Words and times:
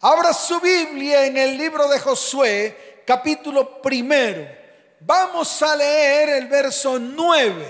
Abra 0.00 0.32
su 0.32 0.60
Biblia 0.60 1.26
en 1.26 1.36
el 1.36 1.58
libro 1.58 1.88
de 1.88 1.98
Josué, 1.98 3.02
capítulo 3.04 3.82
primero. 3.82 4.46
Vamos 5.00 5.60
a 5.60 5.74
leer 5.74 6.28
el 6.28 6.46
verso 6.46 7.00
9. 7.00 7.66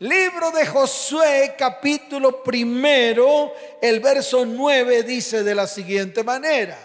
Libro 0.00 0.50
de 0.50 0.66
Josué, 0.66 1.54
capítulo 1.56 2.42
primero, 2.42 3.54
el 3.80 4.00
verso 4.00 4.44
9 4.44 5.04
dice 5.04 5.44
de 5.44 5.54
la 5.54 5.68
siguiente 5.68 6.24
manera. 6.24 6.76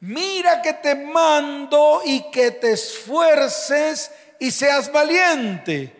Mira 0.00 0.62
que 0.62 0.72
te 0.72 0.94
mando 0.94 2.00
y 2.02 2.22
que 2.30 2.52
te 2.52 2.72
esfuerces 2.72 4.10
y 4.38 4.50
seas 4.50 4.90
valiente. 4.90 5.94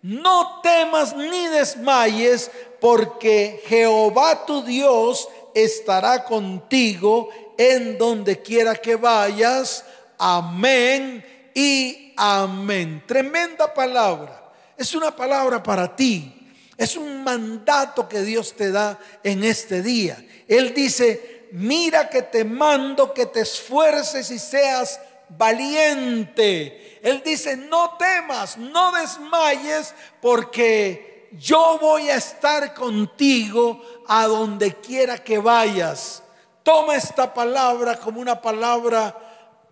No 0.00 0.62
temas 0.62 1.14
ni 1.14 1.48
desmayes, 1.48 2.50
porque 2.80 3.62
Jehová 3.68 4.46
tu 4.46 4.64
Dios 4.64 5.28
estará 5.54 6.24
contigo 6.24 7.28
en 7.58 7.98
donde 7.98 8.40
quiera 8.42 8.74
que 8.74 8.96
vayas. 8.96 9.84
Amén 10.18 11.24
y 11.54 12.12
amén. 12.16 13.02
Tremenda 13.06 13.72
palabra. 13.72 14.52
Es 14.76 14.94
una 14.94 15.14
palabra 15.14 15.62
para 15.62 15.94
ti. 15.94 16.38
Es 16.76 16.96
un 16.96 17.22
mandato 17.22 18.08
que 18.08 18.22
Dios 18.22 18.54
te 18.54 18.72
da 18.72 18.98
en 19.22 19.44
este 19.44 19.82
día. 19.82 20.24
Él 20.48 20.74
dice, 20.74 21.48
mira 21.52 22.08
que 22.08 22.22
te 22.22 22.44
mando 22.44 23.12
que 23.12 23.26
te 23.26 23.40
esfuerces 23.40 24.30
y 24.30 24.38
seas 24.38 24.98
valiente. 25.28 26.98
Él 27.02 27.22
dice, 27.24 27.56
no 27.56 27.96
temas, 27.98 28.56
no 28.56 28.92
desmayes, 28.92 29.94
porque 30.20 31.28
yo 31.32 31.78
voy 31.80 32.10
a 32.10 32.16
estar 32.16 32.74
contigo 32.74 33.80
a 34.06 34.26
donde 34.26 34.74
quiera 34.76 35.18
que 35.22 35.38
vayas. 35.38 36.21
Toma 36.62 36.96
esta 36.96 37.32
palabra 37.32 37.98
como 37.98 38.20
una 38.20 38.40
palabra 38.40 39.16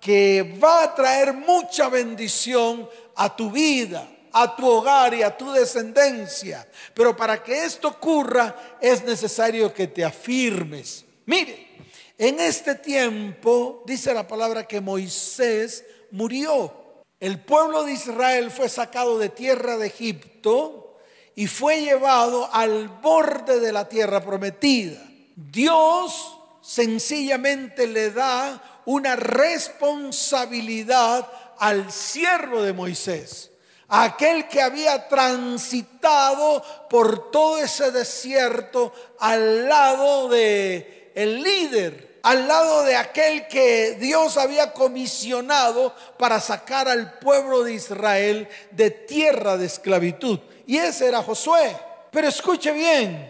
que 0.01 0.59
va 0.63 0.85
a 0.85 0.95
traer 0.95 1.35
mucha 1.35 1.89
bendición 1.89 2.89
a 3.17 3.35
tu 3.37 3.51
vida, 3.51 4.09
a 4.33 4.57
tu 4.57 4.67
hogar 4.67 5.15
y 5.15 5.23
a 5.23 5.37
tu 5.37 5.53
descendencia. 5.53 6.67
Pero 6.95 7.15
para 7.15 7.43
que 7.43 7.65
esto 7.65 7.89
ocurra 7.89 8.79
es 8.81 9.05
necesario 9.05 9.73
que 9.73 9.89
te 9.89 10.05
afirmes. 10.05 11.05
Mire, 11.27 11.69
en 12.17 12.41
este 12.41 12.75
tiempo 12.75 13.83
dice 13.87 14.13
la 14.15 14.27
palabra 14.27 14.67
que 14.67 14.81
Moisés 14.81 15.85
murió. 16.11 16.75
El 17.21 17.39
pueblo 17.39 17.85
de 17.85 17.93
Israel 17.93 18.51
fue 18.51 18.69
sacado 18.69 19.19
de 19.19 19.29
tierra 19.29 19.77
de 19.77 19.89
Egipto 19.89 20.97
y 21.35 21.47
fue 21.47 21.83
llevado 21.83 22.49
al 22.53 22.89
borde 22.89 23.61
de 23.61 23.73
la 23.73 23.89
tierra 23.89 24.23
prometida. 24.23 24.99
Dios 25.37 26.40
sencillamente 26.71 27.89
le 27.89 28.13
da 28.13 28.63
una 28.85 29.17
responsabilidad 29.17 31.29
al 31.59 31.91
siervo 31.91 32.63
de 32.63 32.73
Moisés, 32.73 33.51
aquel 33.89 34.47
que 34.47 34.63
había 34.63 35.09
transitado 35.09 36.63
por 36.89 37.33
todo 37.33 37.59
ese 37.59 37.91
desierto 37.91 38.93
al 39.19 39.69
lado 39.69 40.29
de 40.29 41.11
el 41.17 41.43
líder, 41.43 42.21
al 42.23 42.47
lado 42.47 42.85
de 42.85 42.95
aquel 42.95 43.49
que 43.49 43.97
Dios 43.99 44.37
había 44.37 44.73
comisionado 44.73 45.93
para 46.21 46.39
sacar 46.39 46.89
al 46.89 47.19
pueblo 47.19 47.65
de 47.65 47.73
Israel 47.73 48.49
de 48.71 48.93
tierra 48.93 49.57
de 49.57 49.67
esclavitud. 49.67 50.39
Y 50.69 50.77
ese 50.77 51.09
era 51.09 51.21
Josué. 51.21 51.77
Pero 52.13 52.29
escuche 52.29 52.71
bien, 52.71 53.29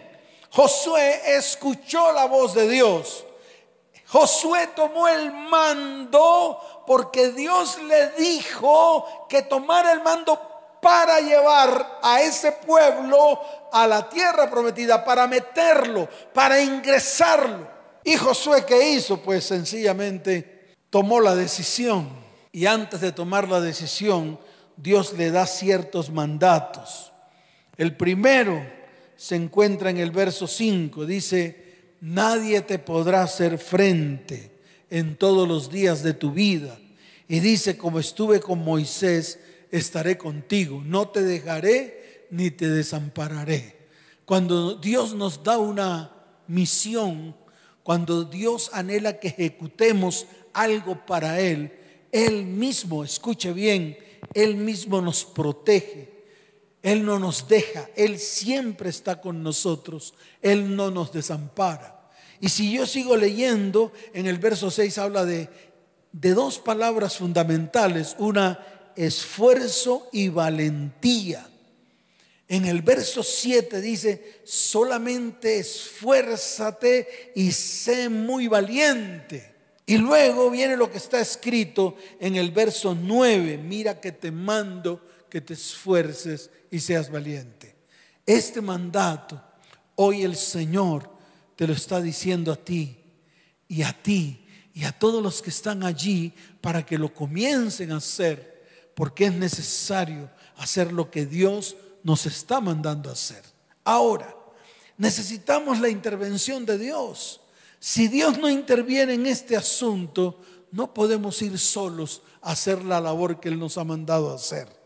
Josué 0.51 1.37
escuchó 1.37 2.11
la 2.11 2.25
voz 2.25 2.53
de 2.53 2.69
Dios. 2.69 3.25
Josué 4.11 4.71
tomó 4.75 5.07
el 5.07 5.31
mando 5.31 6.83
porque 6.85 7.31
Dios 7.31 7.81
le 7.83 8.09
dijo 8.11 9.25
que 9.29 9.43
tomara 9.43 9.93
el 9.93 10.03
mando 10.03 10.37
para 10.81 11.21
llevar 11.21 11.99
a 12.03 12.21
ese 12.21 12.51
pueblo 12.51 13.39
a 13.71 13.87
la 13.87 14.09
tierra 14.09 14.49
prometida, 14.49 15.05
para 15.05 15.27
meterlo, 15.27 16.09
para 16.33 16.61
ingresarlo. 16.61 17.65
¿Y 18.03 18.17
Josué 18.17 18.65
qué 18.65 18.91
hizo? 18.91 19.21
Pues 19.21 19.45
sencillamente 19.45 20.75
tomó 20.89 21.21
la 21.21 21.33
decisión. 21.33 22.09
Y 22.51 22.65
antes 22.65 22.99
de 22.99 23.13
tomar 23.13 23.47
la 23.47 23.61
decisión, 23.61 24.37
Dios 24.75 25.13
le 25.13 25.31
da 25.31 25.47
ciertos 25.47 26.09
mandatos. 26.09 27.13
El 27.77 27.95
primero 27.95 28.61
se 29.15 29.37
encuentra 29.37 29.89
en 29.89 29.99
el 29.99 30.11
verso 30.11 30.47
5. 30.47 31.05
Dice, 31.05 31.70
nadie 32.01 32.61
te 32.61 32.79
podrá 32.79 33.23
hacer 33.23 33.57
frente 33.57 34.51
en 34.89 35.15
todos 35.15 35.47
los 35.47 35.71
días 35.71 36.03
de 36.03 36.13
tu 36.13 36.31
vida. 36.31 36.77
Y 37.27 37.39
dice, 37.39 37.77
como 37.77 37.99
estuve 37.99 38.41
con 38.41 38.59
Moisés, 38.59 39.39
estaré 39.71 40.17
contigo, 40.17 40.81
no 40.83 41.07
te 41.07 41.21
dejaré 41.21 42.27
ni 42.29 42.51
te 42.51 42.67
desampararé. 42.67 43.77
Cuando 44.25 44.75
Dios 44.75 45.13
nos 45.13 45.43
da 45.43 45.57
una 45.57 46.11
misión, 46.47 47.35
cuando 47.83 48.25
Dios 48.25 48.69
anhela 48.73 49.19
que 49.19 49.29
ejecutemos 49.29 50.27
algo 50.53 51.05
para 51.05 51.39
Él, 51.39 51.71
Él 52.11 52.45
mismo, 52.45 53.03
escuche 53.03 53.53
bien, 53.53 53.97
Él 54.33 54.55
mismo 54.55 55.01
nos 55.01 55.23
protege. 55.23 56.10
Él 56.81 57.05
no 57.05 57.19
nos 57.19 57.47
deja, 57.47 57.89
Él 57.95 58.17
siempre 58.17 58.89
está 58.89 59.21
con 59.21 59.43
nosotros, 59.43 60.13
Él 60.41 60.75
no 60.75 60.89
nos 60.89 61.11
desampara. 61.11 62.09
Y 62.39 62.49
si 62.49 62.71
yo 62.71 62.87
sigo 62.87 63.15
leyendo, 63.15 63.91
en 64.13 64.25
el 64.25 64.39
verso 64.39 64.71
6 64.71 64.97
habla 64.97 65.25
de, 65.25 65.47
de 66.11 66.33
dos 66.33 66.57
palabras 66.57 67.17
fundamentales, 67.17 68.15
una 68.17 68.91
esfuerzo 68.95 70.09
y 70.11 70.29
valentía. 70.29 71.47
En 72.47 72.65
el 72.65 72.81
verso 72.81 73.23
7 73.23 73.79
dice, 73.79 74.41
solamente 74.43 75.59
esfuérzate 75.59 77.31
y 77.35 77.51
sé 77.51 78.09
muy 78.09 78.47
valiente. 78.47 79.53
Y 79.85 79.97
luego 79.97 80.49
viene 80.49 80.75
lo 80.75 80.91
que 80.91 80.97
está 80.97 81.21
escrito 81.21 81.95
en 82.19 82.35
el 82.35 82.51
verso 82.51 82.95
9, 82.99 83.57
mira 83.57 84.01
que 84.01 84.11
te 84.11 84.31
mando 84.31 85.01
que 85.31 85.41
te 85.41 85.53
esfuerces 85.53 86.51
y 86.69 86.79
seas 86.79 87.09
valiente. 87.09 87.73
Este 88.25 88.59
mandato, 88.61 89.41
hoy 89.95 90.23
el 90.23 90.35
Señor 90.35 91.09
te 91.55 91.65
lo 91.65 91.73
está 91.73 92.01
diciendo 92.01 92.51
a 92.51 92.57
ti 92.57 92.97
y 93.69 93.81
a 93.81 93.93
ti 93.93 94.45
y 94.73 94.83
a 94.83 94.91
todos 94.91 95.23
los 95.23 95.41
que 95.41 95.49
están 95.49 95.83
allí 95.83 96.33
para 96.59 96.85
que 96.85 96.97
lo 96.97 97.13
comiencen 97.13 97.93
a 97.93 97.97
hacer, 97.97 98.91
porque 98.93 99.25
es 99.25 99.33
necesario 99.33 100.29
hacer 100.57 100.91
lo 100.91 101.09
que 101.09 101.25
Dios 101.25 101.77
nos 102.03 102.25
está 102.25 102.59
mandando 102.59 103.09
a 103.09 103.13
hacer. 103.13 103.43
Ahora, 103.85 104.35
necesitamos 104.97 105.79
la 105.79 105.87
intervención 105.87 106.65
de 106.65 106.77
Dios. 106.77 107.39
Si 107.79 108.09
Dios 108.09 108.37
no 108.37 108.49
interviene 108.49 109.13
en 109.13 109.27
este 109.27 109.55
asunto, 109.55 110.41
no 110.71 110.93
podemos 110.93 111.41
ir 111.41 111.57
solos 111.57 112.21
a 112.41 112.51
hacer 112.51 112.83
la 112.83 112.99
labor 112.99 113.39
que 113.39 113.47
Él 113.47 113.57
nos 113.57 113.77
ha 113.77 113.85
mandado 113.85 114.31
a 114.31 114.35
hacer. 114.35 114.80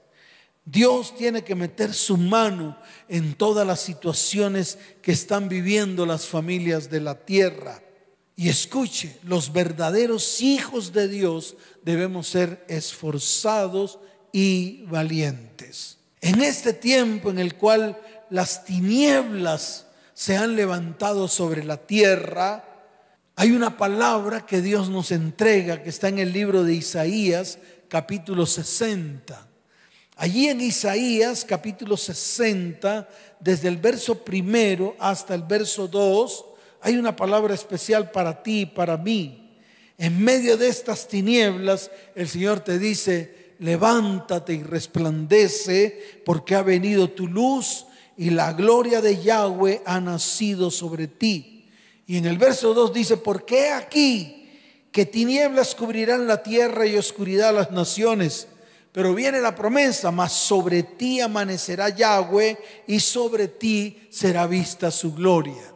Dios 0.66 1.16
tiene 1.16 1.44
que 1.44 1.54
meter 1.54 1.94
su 1.94 2.18
mano 2.18 2.76
en 3.08 3.36
todas 3.36 3.68
las 3.68 3.80
situaciones 3.82 4.80
que 5.04 5.12
están 5.12 5.48
viviendo 5.48 6.08
las 6.08 6.26
familias 6.26 6.90
de 6.90 7.02
la 7.02 7.24
tierra. 7.24 7.82
Y 8.36 8.50
escuche, 8.50 9.18
los 9.24 9.54
verdaderos 9.54 10.42
hijos 10.42 10.92
de 10.92 11.08
Dios 11.08 11.56
debemos 11.84 12.28
ser 12.28 12.66
esforzados 12.68 14.00
y 14.32 14.84
valientes. 14.88 16.00
En 16.20 16.42
este 16.42 16.74
tiempo 16.74 17.30
en 17.30 17.38
el 17.38 17.56
cual 17.56 17.98
las 18.32 18.66
tinieblas 18.66 19.86
se 20.16 20.36
han 20.36 20.56
levantado 20.56 21.28
sobre 21.28 21.64
la 21.64 21.78
tierra, 21.78 22.66
hay 23.36 23.52
una 23.52 23.78
palabra 23.78 24.46
que 24.46 24.62
Dios 24.62 24.90
nos 24.90 25.12
entrega 25.12 25.84
que 25.84 25.90
está 25.90 26.08
en 26.08 26.20
el 26.20 26.34
libro 26.34 26.64
de 26.64 26.74
Isaías 26.74 27.60
capítulo 27.88 28.46
60. 28.46 29.55
Allí 30.18 30.48
en 30.48 30.62
Isaías 30.62 31.44
capítulo 31.44 31.98
60, 31.98 33.10
desde 33.42 33.68
el 33.68 33.76
verso 33.76 34.24
primero 34.24 34.96
hasta 34.98 35.36
el 35.36 35.44
verso 35.44 35.90
2, 35.90 36.46
hay 36.82 36.96
una 36.96 37.16
palabra 37.18 37.54
especial 37.54 38.12
para 38.12 38.42
ti 38.42 38.62
y 38.62 38.66
para 38.66 38.96
mí. 38.96 39.58
En 39.98 40.24
medio 40.24 40.56
de 40.56 40.70
estas 40.70 41.10
tinieblas, 41.10 41.92
el 42.16 42.30
Señor 42.30 42.62
te 42.62 42.80
dice, 42.80 43.56
levántate 43.60 44.54
y 44.54 44.64
resplandece, 44.64 46.22
porque 46.24 46.56
ha 46.56 46.62
venido 46.62 47.10
tu 47.10 47.28
luz 47.28 47.86
y 48.16 48.30
la 48.30 48.54
gloria 48.54 49.02
de 49.02 49.22
Yahweh 49.22 49.82
ha 49.86 50.00
nacido 50.00 50.72
sobre 50.72 51.08
ti. 51.08 51.68
Y 52.08 52.16
en 52.16 52.26
el 52.26 52.38
verso 52.38 52.74
2 52.74 52.94
dice, 52.94 53.18
¿por 53.18 53.44
qué 53.44 53.70
aquí 53.70 54.48
que 54.94 55.06
tinieblas 55.06 55.76
cubrirán 55.76 56.26
la 56.26 56.42
tierra 56.42 56.86
y 56.88 56.96
oscuridad 56.96 57.54
las 57.54 57.72
naciones? 57.72 58.48
Pero 58.96 59.14
viene 59.14 59.42
la 59.42 59.54
promesa, 59.54 60.10
mas 60.10 60.32
sobre 60.32 60.82
ti 60.82 61.20
amanecerá 61.20 61.90
Yahweh 61.90 62.58
y 62.88 63.02
sobre 63.02 63.50
ti 63.50 64.08
será 64.10 64.48
vista 64.48 64.90
su 64.90 65.14
gloria. 65.14 65.74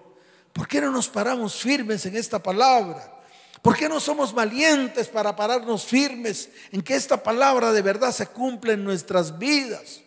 ¿Por 0.53 0.69
qué 0.69 0.79
no 0.79 0.89
nos 0.89 1.09
paramos 1.09 1.55
firmes 1.55 2.05
en 2.05 2.15
esta 2.15 2.41
palabra? 2.41 3.19
¿Por 3.61 3.75
qué 3.75 3.89
no 3.89 3.99
somos 3.99 4.33
valientes 4.33 5.09
para 5.09 5.35
pararnos 5.35 5.83
firmes 5.83 6.47
en 6.71 6.81
que 6.81 6.95
esta 6.95 7.21
palabra 7.21 7.73
de 7.73 7.81
verdad 7.81 8.13
se 8.13 8.27
cumple 8.27 8.71
en 8.71 8.85
nuestras 8.85 9.37
vidas? 9.37 9.99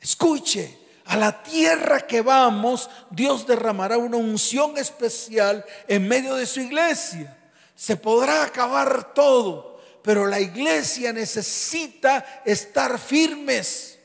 Escuche, 0.00 0.74
a 1.04 1.18
la 1.18 1.42
tierra 1.42 2.00
que 2.00 2.22
vamos, 2.22 2.88
Dios 3.10 3.46
derramará 3.46 3.98
una 3.98 4.16
unción 4.16 4.78
especial 4.78 5.66
en 5.86 6.08
medio 6.08 6.34
de 6.34 6.46
su 6.46 6.60
iglesia. 6.60 7.36
Se 7.74 7.96
podrá 7.96 8.42
acabar 8.42 9.12
todo, 9.12 9.77
pero 10.08 10.26
la 10.26 10.40
iglesia 10.40 11.12
necesita 11.12 12.40
estar 12.42 12.98
firmes. 12.98 13.98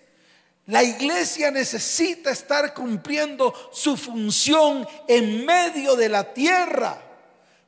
La 0.65 0.83
iglesia 0.83 1.49
necesita 1.49 2.29
estar 2.29 2.73
cumpliendo 2.73 3.53
su 3.71 3.95
función 3.95 4.85
en 5.07 5.45
medio 5.45 5.95
de 5.95 6.09
la 6.09 6.33
tierra. 6.33 7.01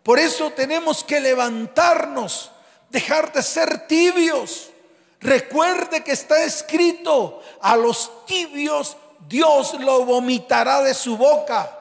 Por 0.03 0.19
eso 0.19 0.51
tenemos 0.51 1.01
que 1.01 1.21
levantarnos, 1.21 2.51
dejar 2.89 3.31
de 3.31 3.41
ser 3.41 3.87
tibios. 3.87 4.69
Recuerde 5.21 6.03
que 6.03 6.11
está 6.11 6.43
escrito, 6.43 7.41
a 7.61 7.77
los 7.77 8.25
tibios 8.25 8.97
Dios 9.29 9.79
lo 9.79 10.03
vomitará 10.03 10.81
de 10.81 10.93
su 10.93 11.15
boca. 11.15 11.74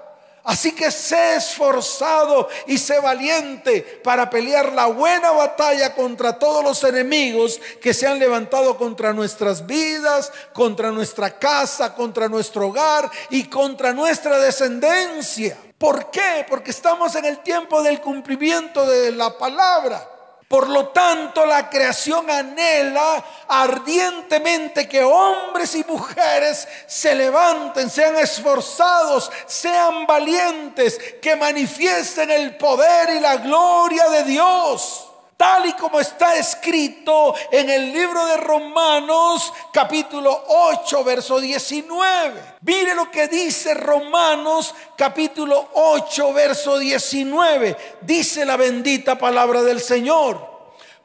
Así 0.44 0.72
que 0.72 0.90
sé 0.90 1.36
esforzado 1.36 2.48
y 2.66 2.76
sé 2.76 3.00
valiente 3.00 3.80
para 4.04 4.28
pelear 4.28 4.74
la 4.74 4.84
buena 4.86 5.30
batalla 5.30 5.94
contra 5.94 6.38
todos 6.38 6.62
los 6.62 6.84
enemigos 6.84 7.58
que 7.80 7.94
se 7.94 8.06
han 8.06 8.18
levantado 8.18 8.76
contra 8.76 9.14
nuestras 9.14 9.66
vidas, 9.66 10.30
contra 10.52 10.90
nuestra 10.90 11.38
casa, 11.38 11.94
contra 11.94 12.28
nuestro 12.28 12.68
hogar 12.68 13.10
y 13.30 13.44
contra 13.44 13.94
nuestra 13.94 14.38
descendencia. 14.38 15.56
¿Por 15.78 16.10
qué? 16.10 16.44
Porque 16.46 16.72
estamos 16.72 17.14
en 17.14 17.24
el 17.24 17.38
tiempo 17.38 17.82
del 17.82 18.02
cumplimiento 18.02 18.84
de 18.84 19.12
la 19.12 19.38
palabra. 19.38 20.13
Por 20.54 20.68
lo 20.68 20.90
tanto, 20.90 21.44
la 21.44 21.68
creación 21.68 22.30
anhela 22.30 23.24
ardientemente 23.48 24.88
que 24.88 25.02
hombres 25.02 25.74
y 25.74 25.82
mujeres 25.82 26.68
se 26.86 27.12
levanten, 27.12 27.90
sean 27.90 28.14
esforzados, 28.18 29.32
sean 29.46 30.06
valientes, 30.06 30.96
que 31.20 31.34
manifiesten 31.34 32.30
el 32.30 32.56
poder 32.56 33.16
y 33.16 33.18
la 33.18 33.38
gloria 33.38 34.08
de 34.10 34.22
Dios 34.22 35.13
tal 35.36 35.66
y 35.66 35.72
como 35.74 36.00
está 36.00 36.36
escrito 36.36 37.34
en 37.50 37.68
el 37.68 37.92
libro 37.92 38.24
de 38.26 38.36
Romanos 38.36 39.52
capítulo 39.72 40.44
8, 40.48 41.04
verso 41.04 41.40
19. 41.40 42.40
Mire 42.62 42.94
lo 42.94 43.10
que 43.10 43.28
dice 43.28 43.74
Romanos 43.74 44.74
capítulo 44.96 45.68
8, 45.74 46.32
verso 46.32 46.78
19. 46.78 47.76
Dice 48.02 48.44
la 48.44 48.56
bendita 48.56 49.16
palabra 49.18 49.62
del 49.62 49.80
Señor. 49.80 50.52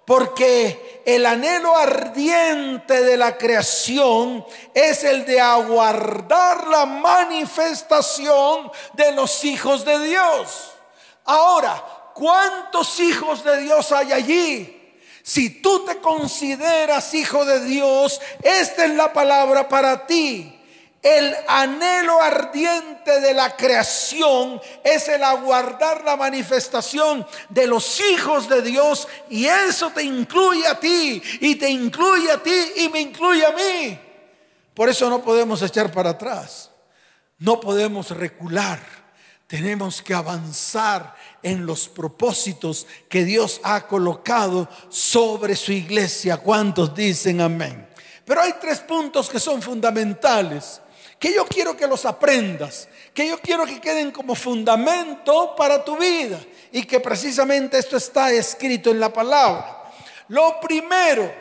Porque 0.05 1.03
el 1.05 1.25
anhelo 1.27 1.75
ardiente 1.77 3.03
de 3.03 3.15
la 3.15 3.37
creación 3.37 4.43
es 4.73 5.03
el 5.03 5.23
de 5.25 5.39
aguardar 5.39 6.65
la 6.67 6.87
manifestación 6.87 8.71
de 8.93 9.11
los 9.11 9.43
hijos 9.43 9.85
de 9.85 9.99
Dios. 9.99 10.71
Ahora, 11.25 11.99
¿Cuántos 12.13 13.00
hijos 13.00 13.44
de 13.44 13.61
Dios 13.61 13.91
hay 13.91 14.11
allí? 14.11 14.75
Si 15.23 15.61
tú 15.61 15.85
te 15.85 16.00
consideras 16.00 17.13
hijo 17.13 17.45
de 17.45 17.63
Dios, 17.65 18.19
esta 18.41 18.85
es 18.85 18.95
la 18.95 19.13
palabra 19.13 19.69
para 19.69 20.07
ti. 20.07 20.56
El 21.01 21.33
anhelo 21.47 22.21
ardiente 22.21 23.21
de 23.21 23.33
la 23.33 23.56
creación 23.56 24.59
es 24.83 25.07
el 25.07 25.23
aguardar 25.23 26.03
la 26.03 26.17
manifestación 26.17 27.25
de 27.47 27.67
los 27.67 28.01
hijos 28.01 28.50
de 28.50 28.62
Dios 28.62 29.07
y 29.29 29.45
eso 29.45 29.91
te 29.91 30.03
incluye 30.03 30.67
a 30.67 30.77
ti 30.77 31.21
y 31.39 31.55
te 31.55 31.69
incluye 31.69 32.29
a 32.31 32.44
ti 32.44 32.73
y 32.77 32.89
me 32.89 33.00
incluye 33.00 33.45
a 33.45 33.51
mí. 33.51 34.00
Por 34.73 34.89
eso 34.89 35.09
no 35.09 35.21
podemos 35.21 35.62
echar 35.62 35.89
para 35.91 36.12
atrás, 36.12 36.69
no 37.38 37.62
podemos 37.62 38.12
recular. 38.12 38.99
Tenemos 39.50 40.04
que 40.04 40.13
avanzar 40.13 41.16
en 41.42 41.66
los 41.66 41.90
propósitos 41.90 42.86
que 43.10 43.25
Dios 43.25 43.60
ha 43.63 43.88
colocado 43.88 44.69
sobre 44.90 45.56
su 45.56 45.72
iglesia. 45.72 46.38
¿Cuántos 46.38 46.94
dicen 46.94 47.42
amén? 47.42 47.90
Pero 48.25 48.42
hay 48.42 48.54
tres 48.62 48.80
puntos 48.81 49.28
que 49.28 49.40
son 49.40 49.60
fundamentales, 49.60 50.80
que 51.18 51.34
yo 51.34 51.48
quiero 51.48 51.75
que 51.75 51.88
los 51.88 52.06
aprendas, 52.06 52.88
que 53.12 53.28
yo 53.28 53.40
quiero 53.40 53.66
que 53.66 53.81
queden 53.81 54.12
como 54.12 54.36
fundamento 54.36 55.56
para 55.56 55.84
tu 55.84 55.98
vida 55.98 56.40
y 56.72 56.84
que 56.84 57.00
precisamente 57.00 57.80
esto 57.80 57.98
está 57.98 58.31
escrito 58.31 58.92
en 58.92 59.00
la 59.00 59.12
palabra. 59.12 59.92
Lo 60.28 60.60
primero, 60.60 61.34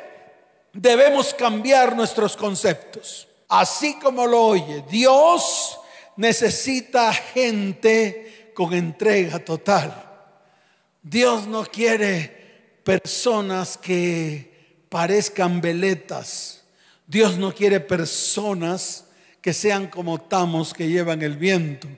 debemos 0.72 1.34
cambiar 1.34 1.94
nuestros 1.94 2.34
conceptos. 2.38 3.28
Así 3.50 3.98
como 3.98 4.26
lo 4.26 4.44
oye, 4.44 4.82
Dios 4.88 5.78
necesita 6.18 7.12
gente 7.14 8.50
con 8.52 8.74
entrega 8.74 9.38
total. 9.38 10.04
Dios 11.00 11.46
no 11.46 11.64
quiere 11.64 12.80
personas 12.82 13.78
que 13.78 14.82
parezcan 14.88 15.60
veletas. 15.60 16.64
Dios 17.06 17.38
no 17.38 17.54
quiere 17.54 17.78
personas 17.78 19.04
que 19.40 19.54
sean 19.54 19.86
como 19.86 20.20
tamos 20.20 20.74
que 20.74 20.88
llevan 20.88 21.22
el 21.22 21.36
viento, 21.36 21.88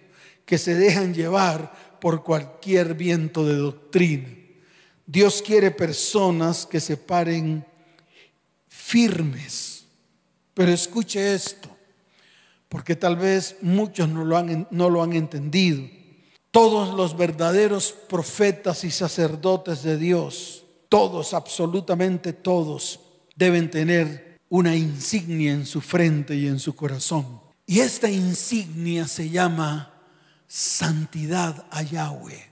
que 0.45 0.59
se 0.59 0.75
dejan 0.75 1.15
llevar 1.15 1.99
por 1.99 2.23
cualquier 2.23 2.95
viento 2.95 3.47
de 3.47 3.57
doctrina. 3.57 4.29
Dios 5.07 5.43
quiere 5.43 5.71
personas 5.71 6.67
que 6.67 6.79
se 6.79 6.99
paren 6.99 7.65
firmes. 8.69 9.87
Pero 10.53 10.73
escuche 10.73 11.35
esto 11.35 11.80
porque 12.71 12.95
tal 12.95 13.17
vez 13.17 13.57
muchos 13.63 14.09
no 14.09 14.25
lo 14.25 14.37
han, 14.37 14.69
no 14.71 14.89
lo 14.89 15.03
han 15.03 15.13
entendido. 15.13 15.83
Todos 16.53 16.95
los 16.95 17.17
verdaderos 17.17 17.93
profetas 18.09 18.85
y 18.85 18.93
sacerdotes 18.93 19.83
de 19.83 19.99
Dios, 19.99 20.63
todos, 20.89 21.35
absolutamente 21.35 22.33
todos, 22.33 23.01
deben 23.35 23.71
tener 23.71 24.39
una 24.49 24.77
insignia 24.77 25.53
en 25.53 25.67
su 25.67 25.81
frente 25.81 26.37
y 26.37 26.47
en 26.47 26.61
su 26.61 26.77
corazón. 26.77 27.41
Y 27.67 27.81
esta 27.81 28.09
insignia 28.09 29.09
se 29.09 29.29
llama 29.29 29.93
santidad 30.47 31.67
a 31.71 31.83
Yahweh. 31.83 32.51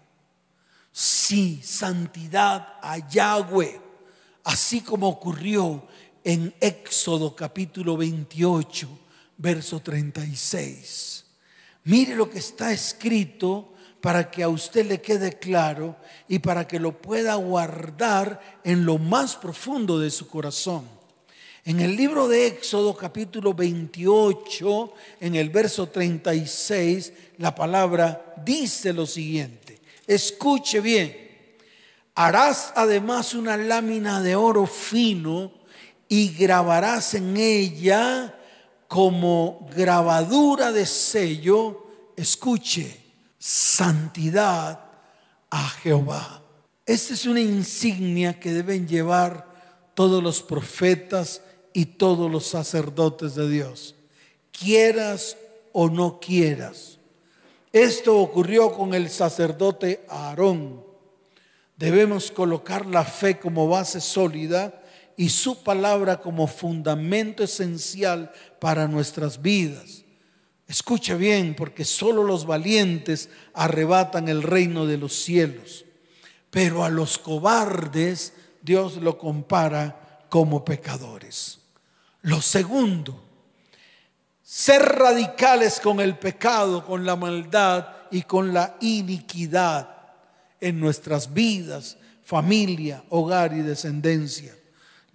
Sí, 0.90 1.60
santidad 1.62 2.74
a 2.82 3.08
Yahweh. 3.08 3.80
Así 4.42 4.80
como 4.80 5.08
ocurrió 5.08 5.86
en 6.24 6.52
Éxodo 6.60 7.36
capítulo 7.36 7.96
28 7.96 8.88
verso 9.38 9.80
36. 9.80 11.24
Mire 11.84 12.14
lo 12.14 12.28
que 12.28 12.38
está 12.38 12.72
escrito 12.72 13.72
para 14.00 14.30
que 14.30 14.42
a 14.42 14.48
usted 14.48 14.86
le 14.86 15.00
quede 15.00 15.38
claro 15.38 15.96
y 16.28 16.40
para 16.40 16.68
que 16.68 16.78
lo 16.78 17.00
pueda 17.00 17.34
guardar 17.36 18.60
en 18.64 18.84
lo 18.84 18.98
más 18.98 19.36
profundo 19.36 19.98
de 19.98 20.10
su 20.10 20.28
corazón. 20.28 20.86
En 21.64 21.80
el 21.80 21.96
libro 21.96 22.28
de 22.28 22.46
Éxodo 22.46 22.96
capítulo 22.96 23.54
28, 23.54 24.92
en 25.20 25.34
el 25.34 25.50
verso 25.50 25.88
36, 25.88 27.12
la 27.38 27.54
palabra 27.54 28.34
dice 28.44 28.92
lo 28.92 29.06
siguiente. 29.06 29.78
Escuche 30.06 30.80
bien. 30.80 31.28
Harás 32.14 32.72
además 32.74 33.34
una 33.34 33.56
lámina 33.56 34.20
de 34.22 34.34
oro 34.34 34.66
fino 34.66 35.52
y 36.08 36.32
grabarás 36.32 37.14
en 37.14 37.36
ella 37.36 38.37
como 38.88 39.68
grabadura 39.76 40.72
de 40.72 40.86
sello, 40.86 41.86
escuche, 42.16 42.96
santidad 43.38 44.80
a 45.50 45.68
Jehová. 45.68 46.42
Esta 46.86 47.12
es 47.12 47.26
una 47.26 47.40
insignia 47.40 48.40
que 48.40 48.50
deben 48.50 48.88
llevar 48.88 49.46
todos 49.92 50.22
los 50.22 50.42
profetas 50.42 51.42
y 51.74 51.84
todos 51.84 52.30
los 52.30 52.46
sacerdotes 52.46 53.34
de 53.34 53.48
Dios, 53.48 53.94
quieras 54.50 55.36
o 55.72 55.90
no 55.90 56.18
quieras. 56.18 56.98
Esto 57.72 58.18
ocurrió 58.18 58.72
con 58.72 58.94
el 58.94 59.10
sacerdote 59.10 60.04
Aarón. 60.08 60.82
Debemos 61.76 62.30
colocar 62.30 62.86
la 62.86 63.04
fe 63.04 63.38
como 63.38 63.68
base 63.68 64.00
sólida 64.00 64.82
y 65.18 65.30
su 65.30 65.64
palabra 65.64 66.20
como 66.20 66.46
fundamento 66.46 67.42
esencial 67.42 68.30
para 68.60 68.86
nuestras 68.86 69.42
vidas. 69.42 70.04
Escuche 70.68 71.16
bien, 71.16 71.56
porque 71.56 71.84
solo 71.84 72.22
los 72.22 72.46
valientes 72.46 73.28
arrebatan 73.52 74.28
el 74.28 74.44
reino 74.44 74.86
de 74.86 74.96
los 74.96 75.12
cielos, 75.12 75.84
pero 76.50 76.84
a 76.84 76.88
los 76.88 77.18
cobardes 77.18 78.32
Dios 78.62 78.98
lo 78.98 79.18
compara 79.18 80.24
como 80.28 80.64
pecadores. 80.64 81.58
Lo 82.22 82.40
segundo, 82.40 83.20
ser 84.40 84.82
radicales 84.82 85.80
con 85.80 85.98
el 85.98 86.16
pecado, 86.16 86.86
con 86.86 87.04
la 87.04 87.16
maldad 87.16 87.88
y 88.12 88.22
con 88.22 88.54
la 88.54 88.76
iniquidad 88.80 89.96
en 90.60 90.78
nuestras 90.78 91.34
vidas, 91.34 91.96
familia, 92.22 93.02
hogar 93.08 93.52
y 93.52 93.62
descendencia, 93.62 94.54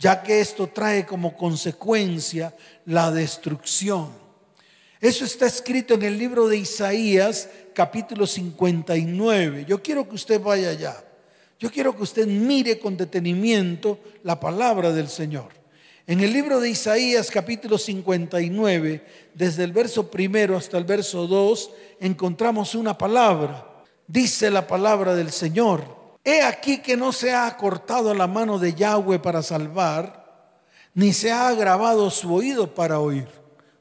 ya 0.04 0.22
que 0.22 0.42
esto 0.42 0.68
trae 0.68 1.06
como 1.06 1.34
consecuencia 1.34 2.54
la 2.88 3.10
destrucción. 3.10 4.10
Eso 5.00 5.24
está 5.24 5.46
escrito 5.46 5.94
en 5.94 6.04
el 6.04 6.18
libro 6.18 6.50
de 6.50 6.58
Isaías 6.58 7.50
capítulo 7.74 8.28
59. 8.28 9.64
Yo 9.66 9.82
quiero 9.82 10.06
que 10.10 10.16
usted 10.16 10.42
vaya 10.42 10.72
allá. 10.72 11.02
Yo 11.58 11.72
quiero 11.72 11.96
que 11.96 12.04
usted 12.04 12.28
mire 12.28 12.80
con 12.80 12.98
detenimiento 12.98 13.98
la 14.24 14.38
palabra 14.42 14.92
del 14.92 15.08
Señor. 15.08 15.54
En 16.06 16.20
el 16.20 16.34
libro 16.34 16.60
de 16.60 16.72
Isaías 16.72 17.32
capítulo 17.32 17.78
59, 17.78 19.06
desde 19.34 19.64
el 19.64 19.72
verso 19.72 20.12
primero 20.12 20.58
hasta 20.58 20.78
el 20.78 20.84
verso 20.84 21.28
2, 21.28 21.72
encontramos 22.02 22.76
una 22.76 22.98
palabra. 22.98 23.86
Dice 24.06 24.52
la 24.52 24.68
palabra 24.68 25.16
del 25.16 25.32
Señor. 25.32 26.03
He 26.24 26.42
aquí 26.42 26.78
que 26.80 26.96
no 26.96 27.12
se 27.12 27.34
ha 27.34 27.56
cortado 27.58 28.14
la 28.14 28.28
mano 28.28 28.58
de 28.58 28.74
Yahweh 28.74 29.20
para 29.20 29.44
salvar, 29.44 30.62
ni 30.94 31.12
se 31.12 31.32
ha 31.32 31.48
agravado 31.50 32.10
su 32.10 32.34
oído 32.34 32.74
para 32.74 33.00
oír. 33.00 33.28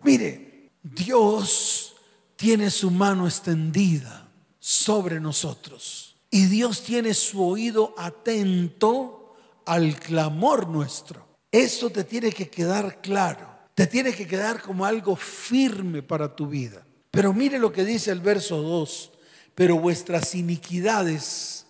Mire, 0.02 0.70
Dios 0.82 1.94
tiene 2.36 2.70
su 2.70 2.90
mano 2.90 3.26
extendida 3.26 4.28
sobre 4.58 5.20
nosotros. 5.20 6.16
Y 6.30 6.46
Dios 6.46 6.82
tiene 6.82 7.14
su 7.14 7.44
oído 7.44 7.94
atento 7.96 9.34
al 9.66 9.96
clamor 10.00 10.66
nuestro. 10.66 11.26
Eso 11.52 11.90
te 11.90 12.04
tiene 12.04 12.32
que 12.32 12.48
quedar 12.48 13.00
claro. 13.02 13.48
Te 13.74 13.86
tiene 13.86 14.12
que 14.12 14.26
quedar 14.26 14.62
como 14.62 14.84
algo 14.84 15.14
firme 15.14 16.02
para 16.02 16.34
tu 16.34 16.46
vida. 16.48 16.84
Pero 17.10 17.32
mire 17.32 17.58
lo 17.58 17.72
que 17.72 17.84
dice 17.84 18.10
el 18.10 18.20
verso 18.20 18.62
2. 18.62 19.12
Pero 19.54 19.78
vuestras 19.78 20.34
iniquidades 20.34 21.61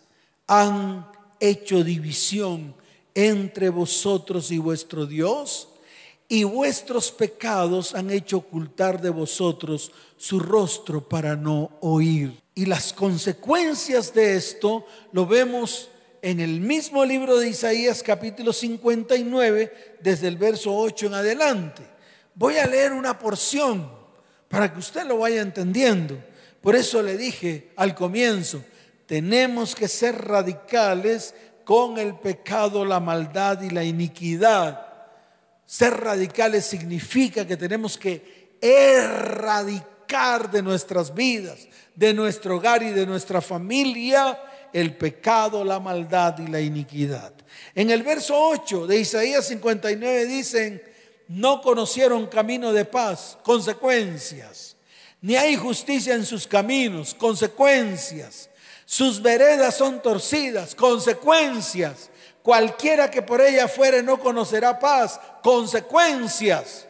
han 0.60 1.06
hecho 1.40 1.82
división 1.82 2.74
entre 3.14 3.70
vosotros 3.70 4.50
y 4.50 4.58
vuestro 4.58 5.06
Dios, 5.06 5.68
y 6.28 6.44
vuestros 6.44 7.10
pecados 7.10 7.94
han 7.94 8.10
hecho 8.10 8.38
ocultar 8.38 9.00
de 9.00 9.08
vosotros 9.10 9.92
su 10.18 10.40
rostro 10.40 11.08
para 11.08 11.36
no 11.36 11.70
oír. 11.80 12.38
Y 12.54 12.66
las 12.66 12.92
consecuencias 12.92 14.12
de 14.12 14.36
esto 14.36 14.86
lo 15.12 15.26
vemos 15.26 15.88
en 16.20 16.38
el 16.38 16.60
mismo 16.60 17.04
libro 17.04 17.38
de 17.38 17.48
Isaías 17.48 18.02
capítulo 18.02 18.52
59, 18.52 19.98
desde 20.02 20.28
el 20.28 20.36
verso 20.36 20.76
8 20.76 21.06
en 21.06 21.14
adelante. 21.14 21.82
Voy 22.34 22.56
a 22.56 22.66
leer 22.66 22.92
una 22.92 23.18
porción 23.18 23.90
para 24.48 24.70
que 24.70 24.78
usted 24.78 25.06
lo 25.06 25.18
vaya 25.18 25.40
entendiendo. 25.40 26.22
Por 26.60 26.76
eso 26.76 27.02
le 27.02 27.16
dije 27.16 27.72
al 27.76 27.94
comienzo, 27.94 28.62
tenemos 29.12 29.74
que 29.74 29.88
ser 29.88 30.26
radicales 30.26 31.34
con 31.66 31.98
el 31.98 32.14
pecado, 32.14 32.82
la 32.82 32.98
maldad 32.98 33.60
y 33.60 33.68
la 33.68 33.84
iniquidad. 33.84 34.86
Ser 35.66 36.00
radicales 36.00 36.64
significa 36.64 37.46
que 37.46 37.58
tenemos 37.58 37.98
que 37.98 38.56
erradicar 38.58 40.50
de 40.50 40.62
nuestras 40.62 41.14
vidas, 41.14 41.68
de 41.94 42.14
nuestro 42.14 42.56
hogar 42.56 42.82
y 42.82 42.88
de 42.88 43.04
nuestra 43.04 43.42
familia 43.42 44.40
el 44.72 44.96
pecado, 44.96 45.62
la 45.62 45.78
maldad 45.78 46.38
y 46.38 46.46
la 46.46 46.62
iniquidad. 46.62 47.34
En 47.74 47.90
el 47.90 48.02
verso 48.02 48.34
8 48.34 48.86
de 48.86 48.96
Isaías 48.96 49.46
59 49.46 50.24
dicen, 50.24 50.82
no 51.28 51.60
conocieron 51.60 52.28
camino 52.28 52.72
de 52.72 52.86
paz, 52.86 53.36
consecuencias, 53.42 54.74
ni 55.20 55.36
hay 55.36 55.54
justicia 55.54 56.14
en 56.14 56.24
sus 56.24 56.46
caminos, 56.46 57.12
consecuencias. 57.12 58.48
Sus 58.92 59.22
veredas 59.22 59.74
son 59.74 60.02
torcidas, 60.02 60.74
consecuencias. 60.74 62.10
Cualquiera 62.42 63.10
que 63.10 63.22
por 63.22 63.40
ella 63.40 63.66
fuere 63.66 64.02
no 64.02 64.20
conocerá 64.20 64.78
paz, 64.78 65.18
consecuencias. 65.42 66.86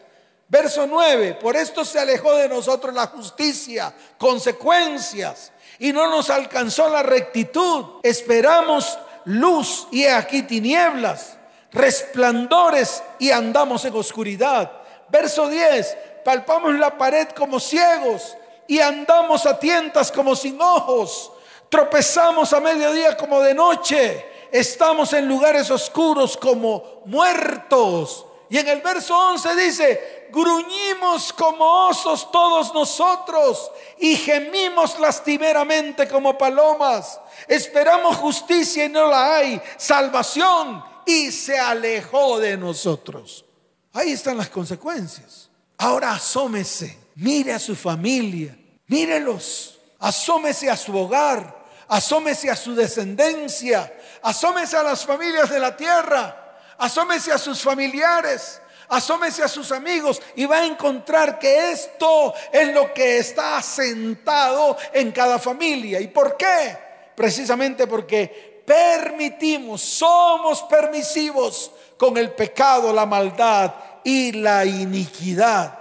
Verso 0.49 0.85
9, 0.85 1.35
por 1.35 1.55
esto 1.55 1.85
se 1.85 1.97
alejó 2.01 2.33
de 2.33 2.49
nosotros 2.49 2.93
la 2.93 3.07
justicia, 3.07 3.95
consecuencias 4.17 5.53
y 5.79 5.93
no 5.93 6.09
nos 6.09 6.29
alcanzó 6.29 6.89
la 6.89 7.03
rectitud. 7.03 8.01
Esperamos 8.03 8.99
luz 9.23 9.87
y 9.89 10.05
aquí 10.05 10.41
tinieblas, 10.41 11.37
resplandores 11.71 13.01
y 13.17 13.31
andamos 13.31 13.85
en 13.85 13.95
oscuridad. 13.95 14.69
Verso 15.07 15.47
10, 15.47 15.97
palpamos 16.25 16.77
la 16.77 16.97
pared 16.97 17.29
como 17.29 17.61
ciegos 17.61 18.35
y 18.67 18.81
andamos 18.81 19.45
a 19.45 19.57
tientas 19.57 20.11
como 20.11 20.35
sin 20.35 20.61
ojos. 20.61 21.29
Tropezamos 21.73 22.53
a 22.53 22.59
mediodía 22.59 23.17
como 23.17 23.41
de 23.41 23.55
noche. 23.55 24.47
Estamos 24.51 25.11
en 25.13 25.27
lugares 25.27 25.71
oscuros 25.71 26.37
como 26.37 27.01
muertos. 27.05 28.27
Y 28.47 28.59
en 28.59 28.67
el 28.67 28.79
verso 28.81 29.17
11 29.17 29.55
dice, 29.55 30.27
gruñimos 30.31 31.33
como 31.33 31.87
osos 31.87 32.31
todos 32.31 32.71
nosotros 32.75 33.71
y 33.97 34.15
gemimos 34.15 34.99
lastimeramente 34.99 36.07
como 36.07 36.37
palomas. 36.37 37.19
Esperamos 37.47 38.17
justicia 38.17 38.85
y 38.85 38.89
no 38.89 39.07
la 39.07 39.37
hay, 39.37 39.59
salvación 39.75 40.85
y 41.07 41.31
se 41.31 41.57
alejó 41.57 42.37
de 42.39 42.55
nosotros. 42.55 43.45
Ahí 43.93 44.11
están 44.11 44.37
las 44.37 44.49
consecuencias. 44.49 45.49
Ahora 45.79 46.11
asómese, 46.11 46.99
mire 47.15 47.51
a 47.51 47.57
su 47.57 47.75
familia, 47.75 48.55
mírelos, 48.85 49.79
asómese 49.97 50.69
a 50.69 50.77
su 50.77 50.95
hogar, 50.95 51.62
asómese 51.93 52.49
a 52.49 52.55
su 52.55 52.73
descendencia, 52.73 53.93
asómese 54.23 54.75
a 54.75 54.81
las 54.81 55.05
familias 55.05 55.47
de 55.51 55.59
la 55.59 55.77
tierra, 55.77 56.55
asómese 56.77 57.31
a 57.31 57.37
sus 57.37 57.61
familiares 57.61 58.59
asómese 58.89 59.41
a 59.41 59.47
sus 59.47 59.71
amigos 59.71 60.21
y 60.35 60.45
va 60.45 60.57
a 60.57 60.65
encontrar 60.65 61.39
que 61.39 61.71
esto 61.71 62.33
es 62.51 62.73
lo 62.75 62.93
que 62.93 63.17
está 63.17 63.57
asentado 63.57 64.77
en 64.91 65.11
cada 65.11 65.39
familia. 65.39 65.99
¿Y 65.99 66.09
por 66.09 66.37
qué? 66.37 66.77
Precisamente 67.15 67.87
porque 67.87 68.63
permitimos, 68.67 69.81
somos 69.81 70.61
permisivos 70.63 71.71
con 71.97 72.17
el 72.17 72.33
pecado, 72.33 72.93
la 72.93 73.07
maldad 73.07 73.73
y 74.03 74.33
la 74.33 74.63
iniquidad. 74.63 75.79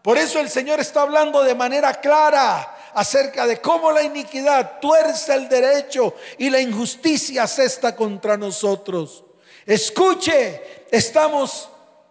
Por 0.00 0.16
eso 0.16 0.38
el 0.38 0.48
Señor 0.48 0.80
está 0.80 1.02
hablando 1.02 1.42
de 1.42 1.54
manera 1.54 1.92
clara 1.94 2.75
acerca 2.96 3.46
de 3.46 3.60
cómo 3.60 3.92
la 3.92 4.02
iniquidad 4.02 4.80
tuerce 4.80 5.34
el 5.34 5.50
derecho 5.50 6.14
y 6.38 6.48
la 6.48 6.60
injusticia 6.60 7.46
cesta 7.46 7.94
contra 7.94 8.38
nosotros. 8.38 9.22
Escuche, 9.66 10.86
estamos 10.90 11.68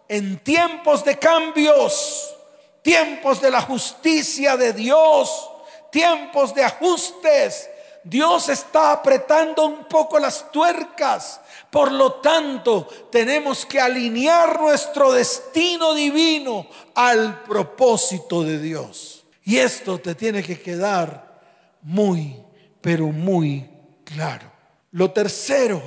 en 0.07 0.37
tiempos 0.43 1.03
de 1.03 1.17
cambios, 1.17 2.35
tiempos 2.83 3.41
de 3.41 3.49
la 3.49 3.61
justicia 3.61 4.55
de 4.57 4.73
Dios, 4.73 5.49
tiempos 5.91 6.53
de 6.53 6.63
ajustes. 6.63 7.67
Dios 8.03 8.49
está 8.49 8.91
apretando 8.91 9.65
un 9.65 9.85
poco 9.85 10.19
las 10.19 10.51
tuercas. 10.51 11.41
Por 11.71 11.91
lo 11.91 12.13
tanto, 12.21 12.87
tenemos 13.11 13.65
que 13.65 13.81
alinear 13.81 14.61
nuestro 14.61 15.11
destino 15.11 15.95
divino 15.95 16.67
al 16.93 17.41
propósito 17.41 18.43
de 18.43 18.59
Dios. 18.59 19.24
Y 19.45 19.57
esto 19.57 19.99
te 19.99 20.15
tiene 20.15 20.41
que 20.41 20.59
quedar 20.59 21.39
muy, 21.83 22.35
pero 22.81 23.07
muy 23.07 23.69
claro. 24.03 24.51
Lo 24.91 25.11
tercero, 25.11 25.81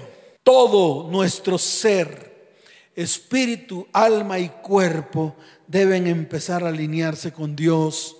todo 0.45 1.11
nuestro 1.11 1.59
ser 1.59 2.29
espíritu, 2.95 3.87
alma 3.93 4.38
y 4.38 4.49
cuerpo 4.49 5.37
deben 5.67 6.07
empezar 6.07 6.62
a 6.62 6.69
alinearse 6.69 7.33
con 7.33 7.57
Dios 7.57 8.17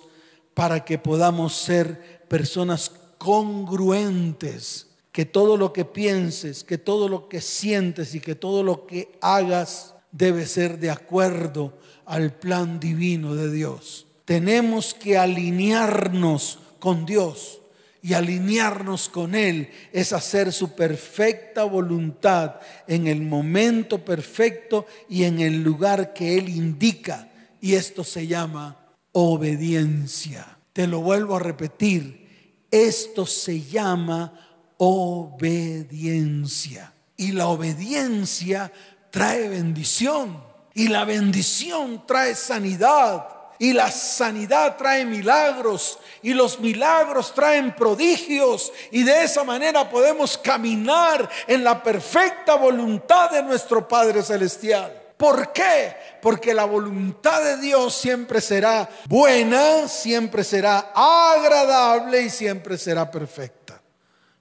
para 0.53 0.83
que 0.83 0.97
podamos 0.97 1.55
ser 1.55 2.25
personas 2.27 2.91
congruentes, 3.17 4.87
que 5.13 5.25
todo 5.25 5.55
lo 5.55 5.71
que 5.71 5.85
pienses, 5.85 6.65
que 6.65 6.77
todo 6.77 7.07
lo 7.07 7.29
que 7.29 7.39
sientes 7.39 8.13
y 8.13 8.19
que 8.19 8.35
todo 8.35 8.61
lo 8.61 8.85
que 8.85 9.17
hagas 9.21 9.95
debe 10.11 10.45
ser 10.45 10.79
de 10.79 10.89
acuerdo 10.89 11.77
al 12.05 12.33
plan 12.33 12.79
divino 12.79 13.35
de 13.35 13.51
Dios. 13.51 14.08
Tenemos 14.29 14.93
que 14.93 15.17
alinearnos 15.17 16.59
con 16.77 17.03
Dios 17.03 17.61
y 18.03 18.13
alinearnos 18.13 19.09
con 19.09 19.33
Él 19.33 19.71
es 19.91 20.13
hacer 20.13 20.53
su 20.53 20.75
perfecta 20.75 21.63
voluntad 21.63 22.57
en 22.85 23.07
el 23.07 23.23
momento 23.23 24.05
perfecto 24.05 24.85
y 25.09 25.23
en 25.23 25.39
el 25.39 25.63
lugar 25.63 26.13
que 26.13 26.37
Él 26.37 26.47
indica. 26.47 27.27
Y 27.59 27.73
esto 27.73 28.03
se 28.03 28.27
llama 28.27 28.77
obediencia. 29.13 30.59
Te 30.73 30.85
lo 30.85 31.01
vuelvo 31.01 31.37
a 31.37 31.39
repetir. 31.39 32.67
Esto 32.69 33.25
se 33.25 33.63
llama 33.63 34.31
obediencia. 34.77 36.93
Y 37.17 37.31
la 37.31 37.47
obediencia 37.47 38.71
trae 39.09 39.49
bendición. 39.49 40.43
Y 40.75 40.89
la 40.89 41.03
bendición 41.03 42.03
trae 42.05 42.35
sanidad. 42.35 43.38
Y 43.59 43.73
la 43.73 43.91
sanidad 43.91 44.77
trae 44.77 45.05
milagros 45.05 45.99
y 46.21 46.33
los 46.33 46.59
milagros 46.61 47.33
traen 47.33 47.75
prodigios 47.75 48.71
y 48.89 49.03
de 49.03 49.25
esa 49.25 49.43
manera 49.43 49.89
podemos 49.89 50.37
caminar 50.37 51.29
en 51.45 51.65
la 51.65 51.83
perfecta 51.83 52.55
voluntad 52.55 53.29
de 53.31 53.43
nuestro 53.43 53.85
Padre 53.85 54.23
Celestial. 54.23 54.99
¿Por 55.17 55.51
qué? 55.51 55.93
Porque 56.21 56.53
la 56.53 56.63
voluntad 56.63 57.43
de 57.43 57.57
Dios 57.57 57.93
siempre 57.93 58.39
será 58.39 58.89
buena, 59.09 59.89
siempre 59.89 60.45
será 60.45 60.93
agradable 60.95 62.21
y 62.21 62.29
siempre 62.29 62.77
será 62.77 63.11
perfecta. 63.11 63.81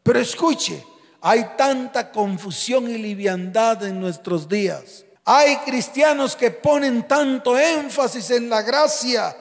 Pero 0.05 0.21
escuche, 0.21 0.85
hay 1.21 1.45
tanta 1.57 2.13
confusión 2.13 2.89
y 2.89 2.97
liviandad 2.97 3.85
en 3.85 4.01
nuestros 4.01 4.49
días. 4.49 5.05
Hay 5.31 5.59
cristianos 5.59 6.35
que 6.35 6.51
ponen 6.51 7.07
tanto 7.07 7.59
énfasis 7.59 8.31
en 8.31 8.49
la 8.49 8.63
gracia 8.63 9.37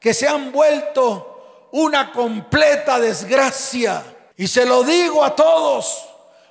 que 0.00 0.14
se 0.14 0.26
han 0.26 0.50
vuelto 0.50 1.68
una 1.72 2.10
completa 2.10 2.98
desgracia. 2.98 4.02
Y 4.34 4.46
se 4.46 4.64
lo 4.64 4.82
digo 4.82 5.22
a 5.22 5.36
todos, 5.36 6.08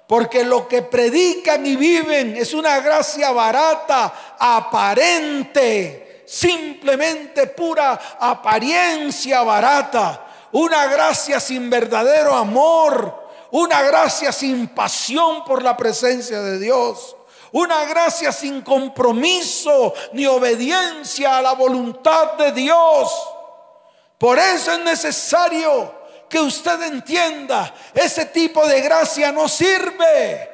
porque 0.08 0.44
lo 0.44 0.68
que 0.68 0.84
predican 0.84 1.66
y 1.66 1.76
viven 1.76 2.38
es 2.38 2.54
una 2.54 2.80
gracia 2.80 3.32
barata, 3.32 4.36
aparente, 4.38 6.24
simplemente 6.28 7.48
pura 7.48 8.18
apariencia 8.20 9.42
barata. 9.42 10.28
Una 10.52 10.86
gracia 10.86 11.40
sin 11.40 11.72
verdadero 11.72 12.36
amor, 12.36 13.30
una 13.50 13.82
gracia 13.82 14.32
sin 14.32 14.68
pasión 14.68 15.44
por 15.44 15.64
la 15.64 15.76
presencia 15.76 16.40
de 16.40 16.60
Dios. 16.60 17.16
Una 17.56 17.86
gracia 17.86 18.34
sin 18.34 18.62
compromiso 18.64 19.94
ni 20.12 20.26
obediencia 20.26 21.38
a 21.38 21.42
la 21.42 21.54
voluntad 21.54 22.34
de 22.34 22.52
Dios. 22.52 23.10
Por 24.18 24.38
eso 24.38 24.74
es 24.74 24.80
necesario 24.80 25.90
que 26.28 26.38
usted 26.38 26.82
entienda, 26.82 27.74
ese 27.94 28.26
tipo 28.26 28.68
de 28.68 28.82
gracia 28.82 29.32
no 29.32 29.48
sirve. 29.48 30.50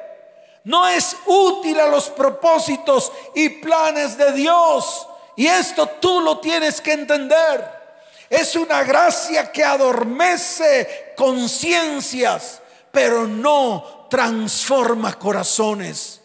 No 0.62 0.86
es 0.86 1.16
útil 1.26 1.80
a 1.80 1.88
los 1.88 2.08
propósitos 2.08 3.10
y 3.34 3.48
planes 3.48 4.16
de 4.16 4.30
Dios. 4.30 5.08
Y 5.34 5.48
esto 5.48 5.88
tú 6.00 6.20
lo 6.20 6.38
tienes 6.38 6.80
que 6.80 6.92
entender. 6.92 7.68
Es 8.30 8.54
una 8.54 8.84
gracia 8.84 9.50
que 9.50 9.64
adormece 9.64 11.14
conciencias, 11.16 12.62
pero 12.92 13.26
no 13.26 14.06
transforma 14.08 15.18
corazones. 15.18 16.21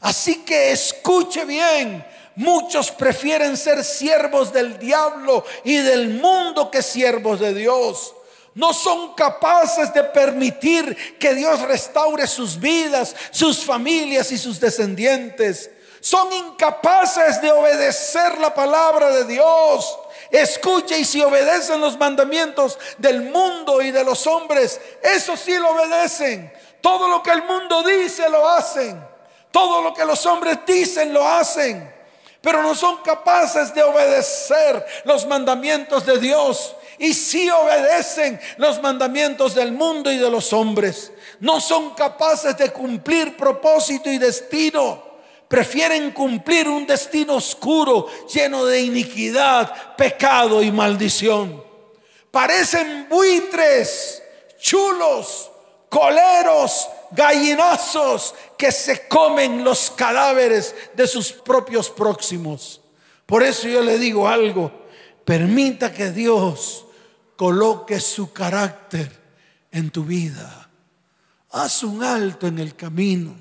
Así 0.00 0.44
que 0.44 0.72
escuche 0.72 1.44
bien, 1.44 2.04
muchos 2.36 2.90
prefieren 2.90 3.56
ser 3.56 3.84
siervos 3.84 4.52
del 4.52 4.78
diablo 4.78 5.44
y 5.64 5.76
del 5.76 6.08
mundo 6.10 6.70
que 6.70 6.82
siervos 6.82 7.40
de 7.40 7.54
Dios 7.54 8.14
no 8.54 8.72
son 8.72 9.14
capaces 9.14 9.92
de 9.94 10.02
permitir 10.04 11.18
que 11.18 11.34
Dios 11.34 11.60
restaure 11.62 12.26
sus 12.26 12.58
vidas, 12.58 13.14
sus 13.30 13.64
familias 13.64 14.32
y 14.32 14.38
sus 14.38 14.58
descendientes. 14.58 15.70
Son 16.00 16.32
incapaces 16.32 17.40
de 17.42 17.52
obedecer 17.52 18.38
la 18.38 18.52
palabra 18.52 19.10
de 19.10 19.24
Dios. 19.24 19.98
Escuche 20.30 20.98
y 20.98 21.04
si 21.04 21.22
obedecen 21.22 21.80
los 21.80 21.98
mandamientos 21.98 22.78
del 22.98 23.22
mundo 23.22 23.82
y 23.82 23.90
de 23.90 24.04
los 24.04 24.26
hombres, 24.26 24.80
eso 25.02 25.36
sí 25.36 25.56
lo 25.56 25.70
obedecen. 25.70 26.52
Todo 26.80 27.08
lo 27.08 27.22
que 27.22 27.30
el 27.30 27.42
mundo 27.44 27.82
dice 27.82 28.28
lo 28.30 28.48
hacen. 28.48 29.09
Todo 29.50 29.82
lo 29.82 29.94
que 29.94 30.04
los 30.04 30.24
hombres 30.26 30.58
dicen 30.66 31.12
lo 31.12 31.26
hacen. 31.26 31.92
Pero 32.40 32.62
no 32.62 32.74
son 32.74 32.98
capaces 32.98 33.74
de 33.74 33.82
obedecer 33.82 34.84
los 35.04 35.26
mandamientos 35.26 36.06
de 36.06 36.18
Dios 36.18 36.74
y 36.98 37.14
si 37.14 37.48
obedecen 37.50 38.40
los 38.58 38.80
mandamientos 38.80 39.54
del 39.54 39.72
mundo 39.72 40.10
y 40.12 40.18
de 40.18 40.30
los 40.30 40.52
hombres. 40.52 41.12
No 41.40 41.60
son 41.60 41.94
capaces 41.94 42.56
de 42.56 42.70
cumplir 42.70 43.36
propósito 43.36 44.10
y 44.10 44.18
destino. 44.18 45.02
Prefieren 45.48 46.12
cumplir 46.12 46.68
un 46.68 46.86
destino 46.86 47.36
oscuro, 47.36 48.06
lleno 48.32 48.64
de 48.66 48.80
iniquidad, 48.80 49.96
pecado 49.96 50.62
y 50.62 50.70
maldición. 50.70 51.64
Parecen 52.30 53.08
buitres, 53.08 54.22
chulos, 54.60 55.50
coleros, 55.88 56.88
gallinazos 57.12 58.34
que 58.56 58.72
se 58.72 59.08
comen 59.08 59.64
los 59.64 59.90
cadáveres 59.90 60.74
de 60.94 61.06
sus 61.06 61.32
propios 61.32 61.90
próximos. 61.90 62.80
Por 63.26 63.42
eso 63.42 63.68
yo 63.68 63.82
le 63.82 63.98
digo 63.98 64.28
algo, 64.28 64.72
permita 65.24 65.92
que 65.92 66.10
Dios 66.10 66.86
coloque 67.36 68.00
su 68.00 68.32
carácter 68.32 69.10
en 69.70 69.90
tu 69.90 70.04
vida. 70.04 70.68
Haz 71.52 71.82
un 71.82 72.02
alto 72.02 72.46
en 72.46 72.58
el 72.58 72.76
camino. 72.76 73.34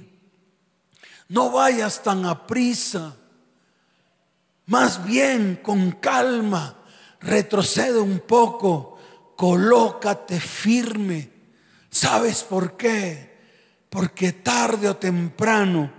No 1.28 1.52
vayas 1.52 2.02
tan 2.02 2.26
a 2.26 2.48
prisa. 2.48 3.16
Más 4.66 5.04
bien 5.04 5.60
con 5.64 5.92
calma, 5.94 6.76
retrocede 7.20 8.00
un 8.00 8.20
poco, 8.20 8.98
colócate 9.36 10.40
firme. 10.40 11.32
¿Sabes 11.90 12.44
por 12.44 12.78
qué? 12.78 13.29
Porque 13.90 14.32
tarde 14.34 14.88
o 14.88 14.98
temprano 14.98 15.92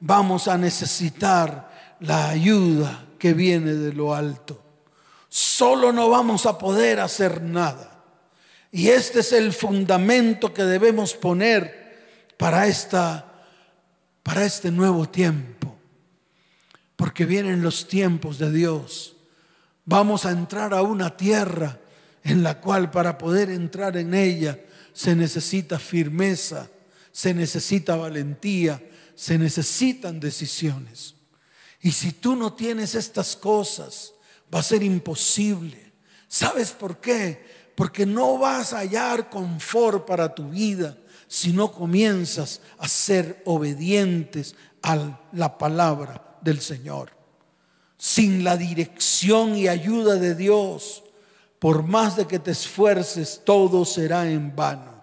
vamos 0.00 0.48
a 0.48 0.56
necesitar 0.56 1.96
la 2.00 2.30
ayuda 2.30 3.06
que 3.18 3.34
viene 3.34 3.74
de 3.74 3.92
lo 3.92 4.14
alto 4.14 4.66
solo 5.36 5.92
no 5.92 6.08
vamos 6.08 6.46
a 6.46 6.56
poder 6.56 6.98
hacer 6.98 7.42
nada. 7.42 8.02
Y 8.72 8.88
este 8.88 9.20
es 9.20 9.32
el 9.32 9.52
fundamento 9.52 10.54
que 10.54 10.64
debemos 10.64 11.12
poner 11.12 12.32
para 12.38 12.66
esta 12.66 13.22
para 14.22 14.46
este 14.46 14.70
nuevo 14.70 15.06
tiempo. 15.06 15.76
Porque 16.96 17.26
vienen 17.26 17.60
los 17.60 17.86
tiempos 17.86 18.38
de 18.38 18.50
Dios. 18.50 19.14
Vamos 19.84 20.24
a 20.24 20.30
entrar 20.30 20.72
a 20.72 20.80
una 20.80 21.18
tierra 21.18 21.78
en 22.24 22.42
la 22.42 22.58
cual 22.58 22.90
para 22.90 23.18
poder 23.18 23.50
entrar 23.50 23.98
en 23.98 24.14
ella 24.14 24.58
se 24.94 25.14
necesita 25.14 25.78
firmeza, 25.78 26.68
se 27.16 27.32
necesita 27.32 27.96
valentía, 27.96 28.90
se 29.14 29.38
necesitan 29.38 30.20
decisiones. 30.20 31.14
Y 31.80 31.92
si 31.92 32.12
tú 32.12 32.36
no 32.36 32.52
tienes 32.52 32.94
estas 32.94 33.36
cosas, 33.36 34.12
va 34.54 34.58
a 34.58 34.62
ser 34.62 34.82
imposible. 34.82 35.94
¿Sabes 36.28 36.72
por 36.72 37.00
qué? 37.00 37.42
Porque 37.74 38.04
no 38.04 38.36
vas 38.36 38.74
a 38.74 38.80
hallar 38.80 39.30
confort 39.30 40.04
para 40.04 40.34
tu 40.34 40.50
vida 40.50 40.98
si 41.26 41.54
no 41.54 41.72
comienzas 41.72 42.60
a 42.76 42.86
ser 42.86 43.42
obedientes 43.46 44.54
a 44.82 45.18
la 45.32 45.56
palabra 45.56 46.36
del 46.42 46.60
Señor. 46.60 47.12
Sin 47.96 48.44
la 48.44 48.58
dirección 48.58 49.56
y 49.56 49.68
ayuda 49.68 50.16
de 50.16 50.34
Dios, 50.34 51.02
por 51.60 51.82
más 51.82 52.14
de 52.14 52.26
que 52.26 52.38
te 52.38 52.50
esfuerces, 52.50 53.40
todo 53.42 53.86
será 53.86 54.30
en 54.30 54.54
vano. 54.54 55.02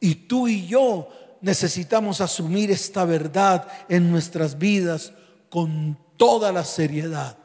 Y 0.00 0.14
tú 0.14 0.48
y 0.48 0.66
yo 0.66 1.10
necesitamos 1.40 2.20
asumir 2.20 2.70
esta 2.70 3.04
verdad 3.04 3.68
en 3.88 4.10
nuestras 4.10 4.58
vidas 4.58 5.12
con 5.50 5.98
toda 6.16 6.52
la 6.52 6.64
seriedad. 6.64 7.38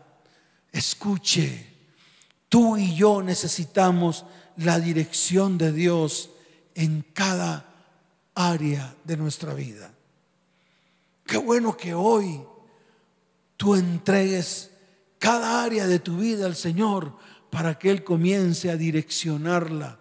Escuche, 0.72 1.68
tú 2.50 2.78
y 2.78 2.96
yo 2.96 3.22
necesitamos 3.22 4.26
la 4.58 4.80
dirección 4.80 5.58
de 5.58 5.72
Dios 5.72 6.30
en 6.76 7.06
cada 7.14 7.66
área 8.36 8.96
de 9.04 9.18
nuestra 9.18 9.54
vida. 9.54 9.94
Qué 11.26 11.38
bueno 11.38 11.78
que 11.78 11.94
hoy 11.94 12.42
tú 13.58 13.76
entregues 13.76 14.72
cada 15.20 15.64
área 15.64 15.88
de 15.88 16.00
tu 16.00 16.18
vida 16.18 16.46
al 16.46 16.56
Señor 16.56 17.16
para 17.50 17.78
que 17.78 17.92
Él 17.92 18.04
comience 18.04 18.72
a 18.72 18.78
direccionarla, 18.78 20.00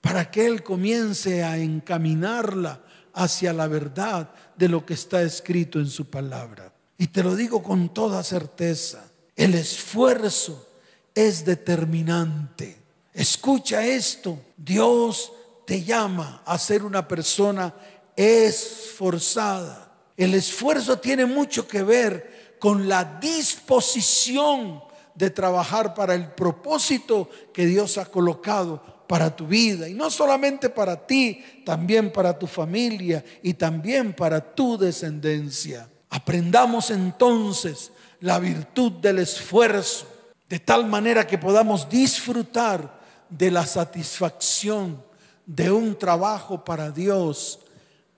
para 0.00 0.30
que 0.30 0.46
Él 0.46 0.62
comience 0.62 1.42
a 1.42 1.58
encaminarla 1.58 2.83
hacia 3.14 3.52
la 3.52 3.66
verdad 3.68 4.30
de 4.56 4.68
lo 4.68 4.84
que 4.84 4.94
está 4.94 5.22
escrito 5.22 5.78
en 5.78 5.86
su 5.86 6.10
palabra. 6.10 6.72
Y 6.98 7.08
te 7.08 7.22
lo 7.22 7.34
digo 7.34 7.62
con 7.62 7.92
toda 7.92 8.22
certeza. 8.22 9.04
El 9.36 9.54
esfuerzo 9.54 10.68
es 11.14 11.44
determinante. 11.44 12.76
Escucha 13.12 13.84
esto. 13.84 14.38
Dios 14.56 15.32
te 15.66 15.82
llama 15.82 16.42
a 16.44 16.58
ser 16.58 16.84
una 16.84 17.06
persona 17.06 17.74
esforzada. 18.16 19.92
El 20.16 20.34
esfuerzo 20.34 20.98
tiene 20.98 21.26
mucho 21.26 21.66
que 21.66 21.82
ver 21.82 22.56
con 22.58 22.88
la 22.88 23.04
disposición 23.20 24.82
de 25.14 25.30
trabajar 25.30 25.94
para 25.94 26.14
el 26.14 26.32
propósito 26.32 27.28
que 27.52 27.66
Dios 27.66 27.98
ha 27.98 28.06
colocado 28.06 28.93
para 29.06 29.34
tu 29.34 29.46
vida. 29.46 29.88
Y 29.88 29.94
no 29.94 30.10
solamente 30.10 30.68
para 30.68 31.06
ti, 31.06 31.42
también 31.64 32.12
para 32.12 32.38
tu 32.38 32.46
familia 32.46 33.24
y 33.42 33.54
también 33.54 34.12
para 34.12 34.40
tu 34.40 34.78
descendencia. 34.78 35.88
Aprendamos 36.10 36.90
entonces 36.90 37.90
la 38.20 38.38
virtud 38.38 38.92
del 38.92 39.18
esfuerzo. 39.20 40.08
de 40.48 40.60
tal 40.60 40.86
manera 40.86 41.26
que 41.26 41.38
podamos 41.38 41.88
disfrutar 41.88 43.00
de 43.28 43.50
la 43.50 43.66
satisfacción 43.66 45.02
de 45.46 45.70
un 45.70 45.98
trabajo 45.98 46.62
para 46.62 46.90
Dios 46.90 47.60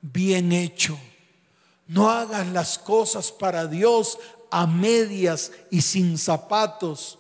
bien 0.03 0.53
hecho. 0.53 0.99
No 1.87 2.11
hagas 2.11 2.46
las 2.49 2.79
cosas 2.79 3.31
para 3.31 3.66
Dios 3.66 4.18
a 4.51 4.66
medias 4.66 5.53
y 5.70 5.81
sin 5.81 6.18
zapatos. 6.18 7.18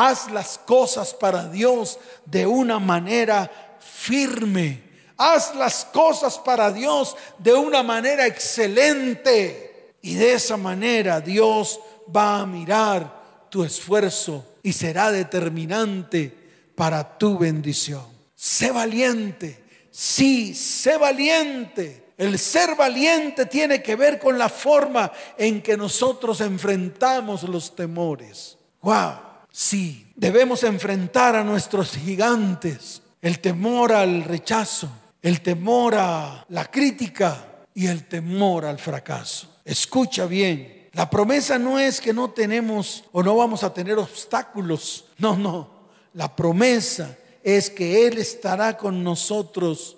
Haz 0.00 0.30
las 0.30 0.58
cosas 0.58 1.12
para 1.12 1.48
Dios 1.48 1.98
de 2.24 2.46
una 2.46 2.78
manera 2.78 3.50
firme. 3.80 4.80
Haz 5.16 5.56
las 5.56 5.84
cosas 5.86 6.38
para 6.38 6.70
Dios 6.70 7.16
de 7.36 7.52
una 7.52 7.82
manera 7.82 8.24
excelente. 8.24 9.96
Y 10.00 10.14
de 10.14 10.34
esa 10.34 10.56
manera 10.56 11.20
Dios 11.20 11.80
va 12.16 12.38
a 12.38 12.46
mirar 12.46 13.48
tu 13.50 13.64
esfuerzo 13.64 14.46
y 14.62 14.72
será 14.72 15.10
determinante 15.10 16.32
para 16.76 17.18
tu 17.18 17.36
bendición. 17.36 18.06
Sé 18.36 18.70
valiente. 18.70 19.64
Sí, 19.90 20.54
sé 20.54 20.96
valiente. 20.96 22.12
El 22.16 22.38
ser 22.38 22.76
valiente 22.76 23.46
tiene 23.46 23.82
que 23.82 23.96
ver 23.96 24.20
con 24.20 24.38
la 24.38 24.48
forma 24.48 25.10
en 25.36 25.60
que 25.60 25.76
nosotros 25.76 26.40
enfrentamos 26.40 27.42
los 27.42 27.74
temores. 27.74 28.56
Wow, 28.80 29.27
sí, 29.58 30.06
debemos 30.14 30.62
enfrentar 30.62 31.34
a 31.34 31.42
nuestros 31.42 31.96
gigantes. 31.96 33.02
El 33.20 33.40
temor 33.40 33.92
al 33.92 34.22
rechazo, 34.22 34.88
el 35.20 35.40
temor 35.40 35.96
a 35.96 36.46
la 36.50 36.70
crítica 36.70 37.64
y 37.74 37.88
el 37.88 38.06
temor 38.06 38.64
al 38.64 38.78
fracaso. 38.78 39.56
Escucha 39.64 40.26
bien, 40.26 40.88
la 40.92 41.10
promesa 41.10 41.58
no 41.58 41.80
es 41.80 42.00
que 42.00 42.12
no 42.12 42.30
tenemos 42.30 43.02
o 43.10 43.20
no 43.24 43.36
vamos 43.36 43.64
a 43.64 43.74
tener 43.74 43.98
obstáculos. 43.98 45.06
No, 45.18 45.36
no. 45.36 45.88
La 46.14 46.36
promesa 46.36 47.18
es 47.42 47.68
que 47.68 48.06
Él 48.06 48.18
estará 48.18 48.76
con 48.76 49.02
nosotros 49.02 49.96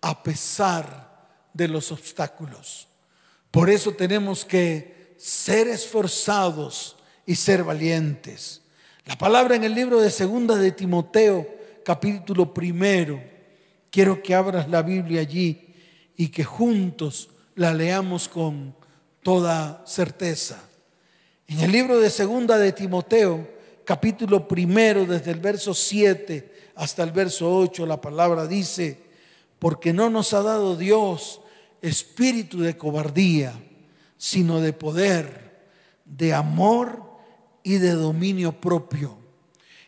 a 0.00 0.22
pesar 0.22 1.36
de 1.52 1.68
los 1.68 1.92
obstáculos. 1.92 2.88
Por 3.50 3.68
eso 3.68 3.92
tenemos 3.92 4.46
que 4.46 5.14
ser 5.18 5.68
esforzados 5.68 6.96
y 7.26 7.34
ser 7.34 7.62
valientes. 7.62 8.61
La 9.04 9.18
palabra 9.18 9.56
en 9.56 9.64
el 9.64 9.74
libro 9.74 10.00
de 10.00 10.10
Segunda 10.10 10.54
de 10.54 10.70
Timoteo, 10.70 11.44
capítulo 11.84 12.54
primero, 12.54 13.20
quiero 13.90 14.22
que 14.22 14.32
abras 14.32 14.68
la 14.68 14.82
Biblia 14.82 15.22
allí 15.22 15.74
y 16.16 16.28
que 16.28 16.44
juntos 16.44 17.28
la 17.56 17.74
leamos 17.74 18.28
con 18.28 18.76
toda 19.24 19.82
certeza. 19.86 20.62
En 21.48 21.58
el 21.58 21.72
libro 21.72 21.98
de 21.98 22.10
Segunda 22.10 22.58
de 22.58 22.70
Timoteo, 22.70 23.48
capítulo 23.84 24.46
primero, 24.46 25.04
desde 25.04 25.32
el 25.32 25.40
verso 25.40 25.74
7 25.74 26.70
hasta 26.76 27.02
el 27.02 27.10
verso 27.10 27.52
8, 27.56 27.84
la 27.86 28.00
palabra 28.00 28.46
dice, 28.46 28.98
porque 29.58 29.92
no 29.92 30.10
nos 30.10 30.32
ha 30.32 30.42
dado 30.42 30.76
Dios 30.76 31.40
espíritu 31.80 32.60
de 32.60 32.76
cobardía, 32.76 33.52
sino 34.16 34.60
de 34.60 34.72
poder, 34.72 35.66
de 36.04 36.32
amor 36.34 37.11
y 37.62 37.78
de 37.78 37.92
dominio 37.92 38.52
propio. 38.52 39.16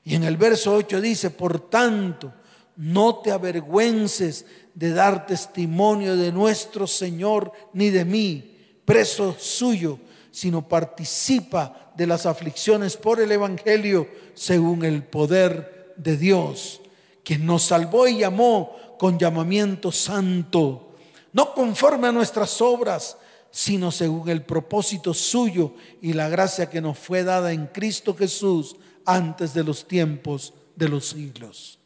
Y 0.04 0.14
en 0.14 0.24
el 0.24 0.36
verso 0.36 0.74
8 0.74 1.00
dice, 1.00 1.30
por 1.30 1.70
tanto, 1.70 2.32
no 2.76 3.16
te 3.16 3.30
avergüences 3.30 4.46
de 4.74 4.92
dar 4.92 5.26
testimonio 5.26 6.16
de 6.16 6.32
nuestro 6.32 6.86
Señor 6.86 7.52
ni 7.72 7.90
de 7.90 8.04
mí, 8.04 8.56
preso 8.84 9.36
suyo, 9.38 9.98
sino 10.30 10.66
participa 10.66 11.92
de 11.96 12.06
las 12.06 12.26
aflicciones 12.26 12.96
por 12.96 13.20
el 13.20 13.30
Evangelio 13.30 14.08
según 14.34 14.84
el 14.84 15.04
poder 15.04 15.94
de 15.96 16.16
Dios, 16.16 16.80
quien 17.22 17.46
nos 17.46 17.62
salvó 17.62 18.08
y 18.08 18.18
llamó 18.18 18.76
con 18.98 19.18
llamamiento 19.18 19.92
santo, 19.92 20.94
no 21.32 21.54
conforme 21.54 22.08
a 22.08 22.12
nuestras 22.12 22.60
obras, 22.60 23.16
sino 23.54 23.92
según 23.92 24.28
el 24.30 24.42
propósito 24.42 25.14
suyo 25.14 25.74
y 26.02 26.12
la 26.12 26.28
gracia 26.28 26.68
que 26.68 26.80
nos 26.80 26.98
fue 26.98 27.22
dada 27.22 27.52
en 27.52 27.68
Cristo 27.68 28.16
Jesús 28.16 28.74
antes 29.06 29.54
de 29.54 29.62
los 29.62 29.86
tiempos 29.86 30.54
de 30.74 30.88
los 30.88 31.10
siglos. 31.10 31.78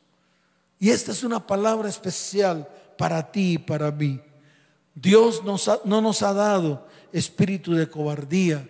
Y 0.80 0.88
esta 0.88 1.12
es 1.12 1.22
una 1.24 1.46
palabra 1.46 1.90
especial 1.90 2.66
para 2.96 3.30
ti 3.30 3.52
y 3.52 3.58
para 3.58 3.90
mí. 3.90 4.18
Dios 4.94 5.42
no 5.44 6.00
nos 6.00 6.22
ha 6.22 6.32
dado 6.32 6.86
espíritu 7.12 7.74
de 7.74 7.86
cobardía, 7.86 8.66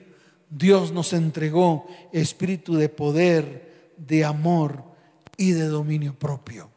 Dios 0.50 0.90
nos 0.90 1.12
entregó 1.12 1.86
espíritu 2.12 2.74
de 2.74 2.88
poder, 2.88 3.92
de 3.96 4.24
amor 4.24 4.82
y 5.36 5.52
de 5.52 5.68
dominio 5.68 6.18
propio. 6.18 6.68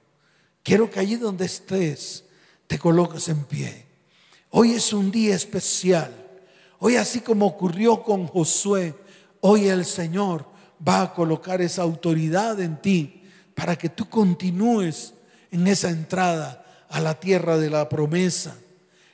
Quiero 0.62 0.88
que 0.92 1.00
allí 1.00 1.16
donde 1.16 1.46
estés 1.46 2.26
te 2.68 2.78
coloques 2.78 3.28
en 3.28 3.44
pie. 3.44 3.91
Hoy 4.52 4.74
es 4.74 4.94
un 4.94 5.12
día 5.12 5.36
especial. 5.36 6.14
Hoy 6.80 6.96
así 6.96 7.22
como 7.22 7.46
ocurrió 7.46 8.04
con 8.04 8.28
Josué, 8.28 8.96
hoy 9.42 9.68
el 9.68 9.86
Señor 9.86 10.46
va 10.88 11.02
a 11.02 11.14
colocar 11.14 11.62
esa 11.62 11.82
autoridad 11.82 12.60
en 12.60 12.82
ti 12.82 13.24
para 13.56 13.76
que 13.76 13.90
tú 13.90 14.10
continúes 14.10 15.14
en 15.52 15.68
esa 15.68 15.90
entrada 15.90 16.66
a 16.90 17.00
la 17.00 17.20
tierra 17.20 17.58
de 17.58 17.70
la 17.70 17.88
promesa, 17.88 18.56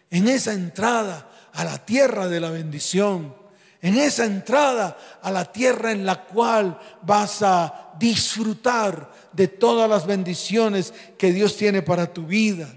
en 0.09 0.27
esa 0.27 0.53
entrada 0.53 1.29
a 1.53 1.63
la 1.63 1.85
tierra 1.85 2.27
de 2.27 2.39
la 2.39 2.49
bendición 2.49 3.33
en 3.81 3.97
esa 3.97 4.25
entrada 4.25 4.97
a 5.21 5.31
la 5.31 5.45
tierra 5.45 5.91
en 5.91 6.05
la 6.05 6.23
cual 6.23 6.79
vas 7.03 7.41
a 7.41 7.93
disfrutar 7.99 9.11
de 9.31 9.47
todas 9.47 9.89
las 9.89 10.05
bendiciones 10.05 10.93
que 11.17 11.31
Dios 11.31 11.55
tiene 11.57 11.81
para 11.81 12.11
tu 12.11 12.25
vida, 12.25 12.67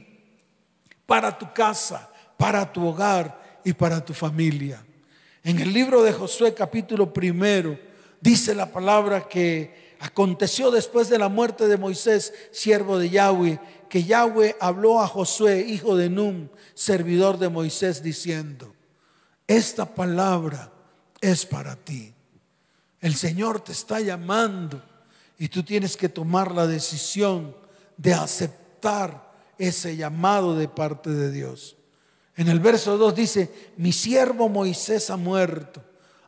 para 1.07 1.37
tu 1.39 1.53
casa, 1.53 2.10
para 2.41 2.73
tu 2.73 2.87
hogar 2.87 3.61
y 3.63 3.75
para 3.75 4.03
tu 4.03 4.15
familia. 4.15 4.83
En 5.45 5.59
el 5.59 5.75
libro 5.75 6.03
de 6.03 6.15
Josué 6.15 6.55
capítulo 6.55 7.13
primero 7.13 7.79
dice 8.19 8.55
la 8.55 8.65
palabra 8.65 9.29
que 9.29 9.95
aconteció 10.01 10.71
después 10.71 11.11
de 11.11 11.19
la 11.19 11.29
muerte 11.29 11.69
de 11.69 11.77
Moisés, 11.77 12.33
siervo 12.51 12.99
de 12.99 13.11
Yahweh, 13.11 13.61
que 13.91 14.05
Yahweh 14.05 14.57
habló 14.59 15.03
a 15.03 15.07
Josué, 15.07 15.67
hijo 15.69 15.97
de 15.97 16.09
Num, 16.09 16.49
servidor 16.73 17.39
de 17.39 17.51
Moisés, 17.51 18.03
diciendo, 18.03 18.73
esta 19.47 19.95
palabra 19.95 20.73
es 21.21 21.45
para 21.45 21.77
ti. 21.77 22.15
El 23.03 23.17
Señor 23.17 23.61
te 23.61 23.73
está 23.73 24.01
llamando 24.01 24.83
y 25.39 25.49
tú 25.49 25.63
tienes 25.63 25.95
que 25.95 26.09
tomar 26.09 26.53
la 26.53 26.67
decisión 26.67 27.55
de 27.99 28.15
aceptar 28.15 29.31
ese 29.59 29.95
llamado 29.95 30.57
de 30.57 30.69
parte 30.69 31.11
de 31.11 31.31
Dios. 31.31 31.77
En 32.37 32.49
el 32.49 32.61
verso 32.61 32.97
2 32.97 33.15
dice, 33.15 33.73
mi 33.77 33.93
siervo 33.93 34.49
Moisés 34.49 35.11
ha 35.11 35.17
muerto. 35.17 35.83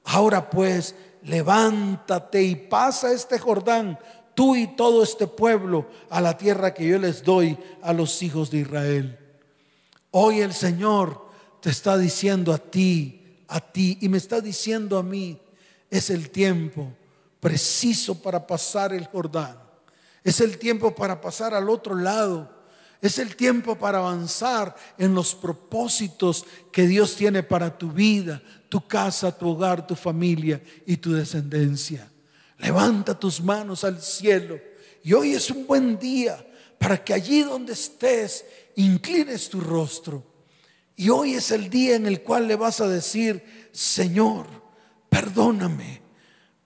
Ahora 0.04 0.50
pues, 0.50 0.94
levántate 1.22 2.42
y 2.42 2.56
pasa 2.56 3.12
este 3.12 3.38
Jordán, 3.38 3.98
tú 4.34 4.56
y 4.56 4.76
todo 4.76 5.02
este 5.02 5.26
pueblo, 5.26 5.86
a 6.10 6.20
la 6.20 6.36
tierra 6.36 6.74
que 6.74 6.86
yo 6.86 6.98
les 6.98 7.22
doy 7.22 7.56
a 7.82 7.92
los 7.92 8.22
hijos 8.22 8.50
de 8.50 8.58
Israel. 8.58 9.18
Hoy 10.10 10.40
el 10.40 10.52
Señor 10.52 11.28
te 11.60 11.70
está 11.70 11.96
diciendo 11.96 12.52
a 12.52 12.58
ti, 12.58 13.44
a 13.48 13.60
ti 13.60 13.98
y 14.00 14.08
me 14.08 14.18
está 14.18 14.40
diciendo 14.40 14.98
a 14.98 15.02
mí, 15.02 15.38
es 15.90 16.10
el 16.10 16.30
tiempo 16.30 16.92
preciso 17.42 18.22
para 18.22 18.46
pasar 18.46 18.92
el 18.92 19.06
Jordán. 19.06 19.58
Es 20.22 20.40
el 20.40 20.58
tiempo 20.58 20.94
para 20.94 21.20
pasar 21.20 21.54
al 21.54 21.68
otro 21.68 21.96
lado. 21.96 22.48
Es 23.02 23.18
el 23.18 23.36
tiempo 23.36 23.76
para 23.76 23.98
avanzar 23.98 24.74
en 24.96 25.14
los 25.14 25.34
propósitos 25.34 26.46
que 26.72 26.86
Dios 26.86 27.16
tiene 27.16 27.42
para 27.42 27.76
tu 27.76 27.92
vida, 27.92 28.40
tu 28.70 28.86
casa, 28.86 29.36
tu 29.36 29.50
hogar, 29.50 29.86
tu 29.86 29.94
familia 29.94 30.62
y 30.86 30.96
tu 30.96 31.12
descendencia. 31.12 32.10
Levanta 32.56 33.18
tus 33.18 33.42
manos 33.42 33.84
al 33.84 34.00
cielo. 34.00 34.58
Y 35.02 35.12
hoy 35.12 35.32
es 35.32 35.50
un 35.50 35.66
buen 35.66 35.98
día 35.98 36.46
para 36.78 37.04
que 37.04 37.12
allí 37.12 37.42
donde 37.42 37.74
estés, 37.74 38.46
inclines 38.76 39.50
tu 39.50 39.60
rostro 39.60 40.32
y 40.96 41.08
hoy 41.08 41.34
es 41.34 41.50
el 41.50 41.70
día 41.70 41.96
en 41.96 42.06
el 42.06 42.22
cual 42.22 42.46
le 42.46 42.56
vas 42.56 42.80
a 42.80 42.88
decir, 42.88 43.68
Señor, 43.72 44.46
perdóname, 45.08 46.02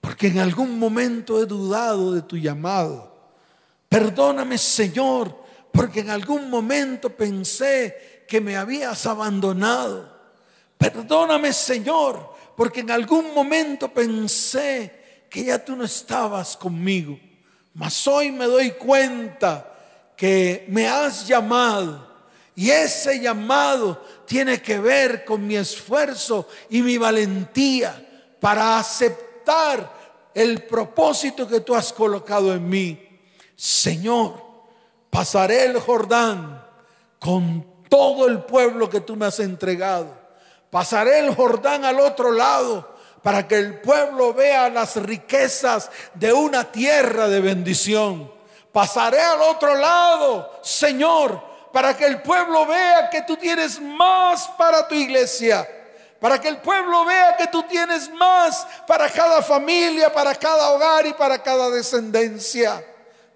porque 0.01 0.27
en 0.27 0.39
algún 0.39 0.77
momento 0.77 1.41
he 1.41 1.45
dudado 1.45 2.13
de 2.13 2.21
tu 2.21 2.37
llamado. 2.37 3.31
Perdóname, 3.89 4.57
Señor, 4.57 5.43
porque 5.77 5.99
en 5.99 6.09
algún 6.09 6.49
momento 6.49 7.15
pensé 7.15 8.23
que 8.27 8.41
me 8.41 8.57
habías 8.57 9.05
abandonado. 9.05 10.11
Perdóname, 10.75 11.53
Señor, 11.53 12.33
porque 12.55 12.79
en 12.79 12.89
algún 12.89 13.31
momento 13.31 13.87
pensé 13.93 15.27
que 15.29 15.43
ya 15.43 15.63
tú 15.63 15.75
no 15.75 15.83
estabas 15.83 16.57
conmigo. 16.57 17.19
Mas 17.75 18.07
hoy 18.07 18.31
me 18.31 18.45
doy 18.45 18.71
cuenta 18.71 19.71
que 20.17 20.65
me 20.67 20.87
has 20.87 21.27
llamado 21.27 22.07
y 22.55 22.71
ese 22.71 23.19
llamado 23.19 24.03
tiene 24.25 24.59
que 24.59 24.79
ver 24.79 25.23
con 25.25 25.45
mi 25.45 25.57
esfuerzo 25.57 26.47
y 26.71 26.81
mi 26.81 26.97
valentía 26.97 28.33
para 28.39 28.79
aceptar 28.79 30.31
el 30.33 30.63
propósito 30.63 31.47
que 31.47 31.59
tú 31.59 31.75
has 31.75 31.93
colocado 31.93 32.51
en 32.51 32.67
mí. 32.67 33.21
Señor, 33.55 34.46
pasaré 35.09 35.65
el 35.65 35.79
Jordán 35.79 36.63
con 37.19 37.65
todo 37.89 38.27
el 38.27 38.43
pueblo 38.43 38.89
que 38.89 39.01
tú 39.01 39.15
me 39.15 39.25
has 39.25 39.39
entregado. 39.39 40.07
Pasaré 40.69 41.19
el 41.19 41.33
Jordán 41.33 41.85
al 41.85 41.99
otro 41.99 42.31
lado 42.31 42.95
para 43.23 43.47
que 43.47 43.55
el 43.55 43.81
pueblo 43.81 44.33
vea 44.33 44.69
las 44.69 44.95
riquezas 44.95 45.89
de 46.13 46.31
una 46.31 46.71
tierra 46.71 47.27
de 47.27 47.41
bendición. 47.41 48.31
Pasaré 48.71 49.21
al 49.21 49.41
otro 49.41 49.75
lado, 49.75 50.59
Señor, 50.61 51.41
para 51.73 51.95
que 51.95 52.05
el 52.05 52.21
pueblo 52.21 52.65
vea 52.65 53.09
que 53.09 53.23
tú 53.23 53.35
tienes 53.37 53.81
más 53.81 54.47
para 54.57 54.87
tu 54.87 54.95
iglesia. 54.95 55.67
Para 56.19 56.41
que 56.41 56.47
el 56.47 56.57
pueblo 56.57 57.05
vea 57.05 57.37
que 57.37 57.47
tú 57.47 57.63
tienes 57.63 58.09
más 58.11 58.65
para 58.87 59.09
cada 59.09 59.41
familia, 59.41 60.11
para 60.11 60.33
cada 60.33 60.71
hogar 60.71 61.05
y 61.05 61.13
para 61.13 61.41
cada 61.41 61.69
descendencia. 61.69 62.83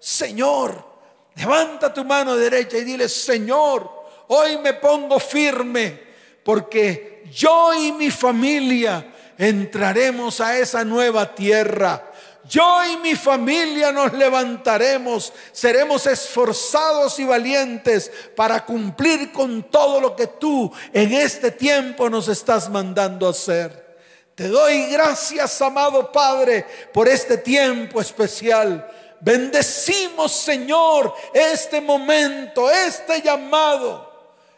Señor, 0.00 0.91
levanta 1.36 1.92
tu 1.92 2.04
mano 2.04 2.36
derecha 2.36 2.78
y 2.78 2.84
dile, 2.84 3.08
Señor, 3.08 3.90
hoy 4.28 4.58
me 4.58 4.74
pongo 4.74 5.18
firme 5.18 6.00
porque 6.44 7.24
yo 7.32 7.72
y 7.74 7.92
mi 7.92 8.10
familia 8.10 9.12
entraremos 9.38 10.40
a 10.40 10.58
esa 10.58 10.84
nueva 10.84 11.34
tierra. 11.34 12.08
Yo 12.48 12.84
y 12.84 12.96
mi 12.96 13.14
familia 13.14 13.92
nos 13.92 14.12
levantaremos, 14.12 15.32
seremos 15.52 16.06
esforzados 16.06 17.18
y 17.20 17.24
valientes 17.24 18.10
para 18.34 18.64
cumplir 18.64 19.32
con 19.32 19.62
todo 19.70 20.00
lo 20.00 20.16
que 20.16 20.26
tú 20.26 20.70
en 20.92 21.12
este 21.12 21.52
tiempo 21.52 22.10
nos 22.10 22.28
estás 22.28 22.68
mandando 22.68 23.28
hacer. 23.28 23.96
Te 24.34 24.48
doy 24.48 24.86
gracias, 24.86 25.62
amado 25.62 26.10
Padre, 26.10 26.66
por 26.92 27.08
este 27.08 27.38
tiempo 27.38 28.00
especial. 28.00 28.90
Bendecimos, 29.22 30.32
Señor, 30.32 31.14
este 31.32 31.80
momento, 31.80 32.68
este 32.68 33.22
llamado. 33.22 34.10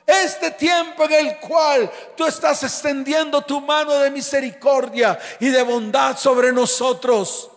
Este 0.07 0.50
tiempo 0.53 1.05
en 1.05 1.12
el 1.12 1.38
cual 1.38 1.90
tú 2.16 2.24
estás 2.27 2.62
extendiendo 2.62 3.42
tu 3.42 3.61
mano 3.61 3.94
de 3.98 4.11
misericordia 4.11 5.18
y 5.38 5.48
de 5.48 5.62
bondad 5.62 6.16
sobre 6.16 6.50
nosotros. 6.50 7.50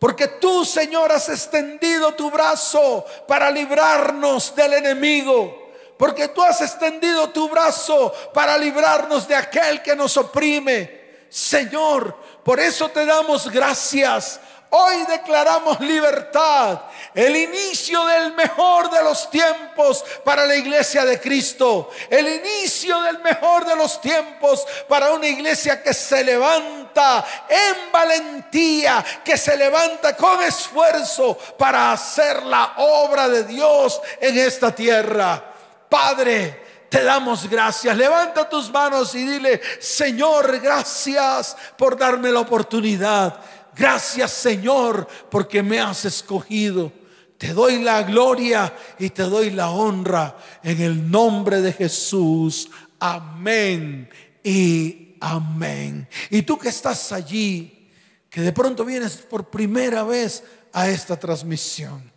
Porque 0.00 0.26
tú, 0.26 0.64
Señor, 0.64 1.12
has 1.12 1.28
extendido 1.28 2.14
tu 2.14 2.28
brazo 2.28 3.04
para 3.28 3.50
librarnos 3.52 4.54
del 4.54 4.74
enemigo. 4.74 5.70
Porque 5.96 6.28
tú 6.28 6.42
has 6.42 6.60
extendido 6.60 7.30
tu 7.30 7.48
brazo 7.48 8.12
para 8.34 8.58
librarnos 8.58 9.28
de 9.28 9.36
aquel 9.36 9.80
que 9.80 9.94
nos 9.94 10.16
oprime. 10.16 10.98
Señor, 11.28 12.16
por 12.42 12.58
eso 12.58 12.88
te 12.88 13.04
damos 13.06 13.48
gracias. 13.48 14.40
Hoy 14.70 15.04
declaramos 15.06 15.80
libertad, 15.80 16.82
el 17.14 17.34
inicio 17.34 18.04
del 18.04 18.34
mejor 18.34 18.90
de 18.90 19.02
los 19.02 19.30
tiempos 19.30 20.04
para 20.22 20.44
la 20.44 20.56
iglesia 20.56 21.06
de 21.06 21.18
Cristo, 21.18 21.88
el 22.10 22.28
inicio 22.28 23.00
del 23.00 23.18
mejor 23.20 23.64
de 23.64 23.74
los 23.76 23.98
tiempos 23.98 24.66
para 24.86 25.12
una 25.12 25.26
iglesia 25.26 25.82
que 25.82 25.94
se 25.94 26.22
levanta 26.22 27.24
en 27.48 27.90
valentía, 27.90 29.02
que 29.24 29.38
se 29.38 29.56
levanta 29.56 30.14
con 30.14 30.42
esfuerzo 30.42 31.38
para 31.56 31.92
hacer 31.92 32.42
la 32.42 32.74
obra 32.76 33.26
de 33.26 33.44
Dios 33.44 33.98
en 34.20 34.36
esta 34.36 34.74
tierra. 34.74 35.42
Padre, 35.88 36.68
te 36.90 37.02
damos 37.02 37.48
gracias. 37.48 37.96
Levanta 37.96 38.46
tus 38.46 38.70
manos 38.70 39.14
y 39.14 39.24
dile, 39.24 39.62
Señor, 39.80 40.60
gracias 40.60 41.56
por 41.76 41.96
darme 41.96 42.30
la 42.30 42.40
oportunidad 42.40 43.40
Gracias 43.78 44.32
Señor 44.32 45.06
porque 45.30 45.62
me 45.62 45.78
has 45.78 46.04
escogido. 46.04 46.92
Te 47.38 47.52
doy 47.52 47.80
la 47.80 48.02
gloria 48.02 48.74
y 48.98 49.10
te 49.10 49.22
doy 49.22 49.50
la 49.50 49.70
honra 49.70 50.36
en 50.64 50.82
el 50.82 51.08
nombre 51.08 51.60
de 51.60 51.72
Jesús. 51.72 52.68
Amén 52.98 54.10
y 54.42 55.16
amén. 55.20 56.08
Y 56.30 56.42
tú 56.42 56.58
que 56.58 56.68
estás 56.68 57.12
allí, 57.12 57.88
que 58.28 58.40
de 58.40 58.52
pronto 58.52 58.84
vienes 58.84 59.18
por 59.18 59.48
primera 59.48 60.02
vez 60.02 60.42
a 60.72 60.88
esta 60.88 61.16
transmisión. 61.16 62.12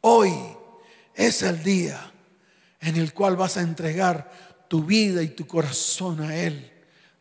Hoy 0.00 0.34
es 1.14 1.42
el 1.42 1.62
día 1.62 2.12
en 2.80 2.96
el 2.96 3.14
cual 3.14 3.36
vas 3.36 3.56
a 3.56 3.60
entregar 3.60 4.66
tu 4.66 4.84
vida 4.84 5.22
y 5.22 5.28
tu 5.28 5.46
corazón 5.46 6.20
a 6.22 6.34
Él. 6.34 6.72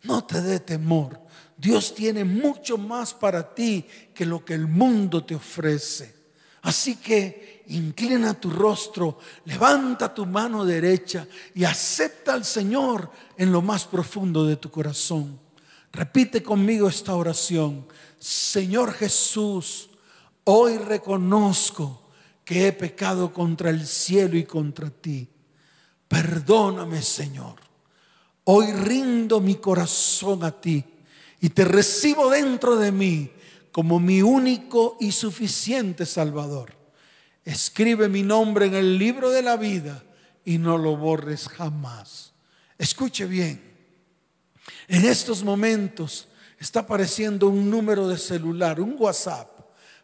No 0.01 0.23
te 0.23 0.41
dé 0.41 0.59
temor. 0.59 1.21
Dios 1.61 1.93
tiene 1.93 2.25
mucho 2.25 2.75
más 2.75 3.13
para 3.13 3.53
ti 3.53 3.85
que 4.15 4.25
lo 4.25 4.43
que 4.43 4.55
el 4.55 4.65
mundo 4.65 5.23
te 5.23 5.35
ofrece. 5.35 6.11
Así 6.63 6.95
que 6.95 7.63
inclina 7.67 8.33
tu 8.33 8.49
rostro, 8.49 9.19
levanta 9.45 10.11
tu 10.11 10.25
mano 10.25 10.65
derecha 10.65 11.27
y 11.53 11.63
acepta 11.63 12.33
al 12.33 12.45
Señor 12.45 13.11
en 13.37 13.51
lo 13.51 13.61
más 13.61 13.85
profundo 13.85 14.43
de 14.43 14.55
tu 14.55 14.71
corazón. 14.71 15.39
Repite 15.91 16.41
conmigo 16.41 16.87
esta 16.87 17.13
oración. 17.13 17.85
Señor 18.17 18.93
Jesús, 18.93 19.91
hoy 20.45 20.79
reconozco 20.79 22.09
que 22.43 22.67
he 22.67 22.73
pecado 22.73 23.31
contra 23.31 23.69
el 23.69 23.85
cielo 23.85 24.35
y 24.35 24.45
contra 24.45 24.89
ti. 24.89 25.29
Perdóname, 26.07 27.03
Señor. 27.03 27.57
Hoy 28.45 28.71
rindo 28.71 29.39
mi 29.39 29.55
corazón 29.55 30.43
a 30.43 30.49
ti 30.49 30.83
y 31.41 31.49
te 31.49 31.65
recibo 31.65 32.29
dentro 32.29 32.77
de 32.77 32.93
mí 32.93 33.31
como 33.71 33.99
mi 33.99 34.21
único 34.21 34.95
y 34.99 35.11
suficiente 35.11 36.05
Salvador. 36.05 36.75
Escribe 37.43 38.07
mi 38.07 38.21
nombre 38.21 38.67
en 38.67 38.75
el 38.75 38.99
libro 38.99 39.31
de 39.31 39.41
la 39.41 39.57
vida 39.57 40.03
y 40.45 40.59
no 40.59 40.77
lo 40.77 40.95
borres 40.95 41.47
jamás. 41.47 42.33
Escuche 42.77 43.25
bien, 43.25 43.59
en 44.87 45.05
estos 45.05 45.43
momentos 45.43 46.27
está 46.59 46.81
apareciendo 46.81 47.47
un 47.47 47.71
número 47.71 48.07
de 48.07 48.19
celular, 48.19 48.79
un 48.79 48.95
WhatsApp. 48.99 49.49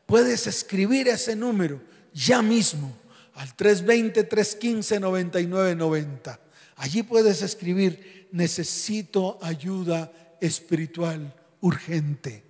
Puedes 0.08 0.48
escribir 0.48 1.08
ese 1.08 1.36
número 1.36 1.80
ya 2.14 2.42
mismo 2.42 2.98
al 3.36 3.56
320-315-9990. 3.56 6.40
Allí 6.78 7.04
puedes 7.04 7.44
escribir, 7.44 8.28
necesito 8.32 9.38
ayuda 9.42 10.12
espiritual 10.42 11.34
urgente. 11.62 12.44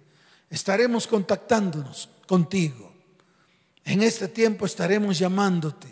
Estaremos 0.50 1.08
contactándonos 1.08 2.10
contigo. 2.28 2.94
En 3.84 4.02
este 4.04 4.28
tiempo 4.28 4.66
estaremos 4.66 5.18
llamándote 5.18 5.88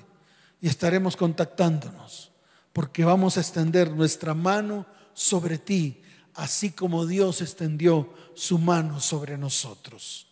y 0.61 0.67
estaremos 0.67 1.15
contactándonos 1.15 2.31
porque 2.75 3.05
vamos 3.05 3.37
a 3.37 3.39
extender 3.39 3.89
nuestra 3.89 4.33
mano 4.33 4.85
sobre 5.13 5.57
ti, 5.57 6.01
así 6.33 6.71
como 6.71 7.05
Dios 7.05 7.39
extendió 7.39 8.13
su 8.33 8.59
mano 8.59 8.99
sobre 8.99 9.37
nosotros. 9.37 10.27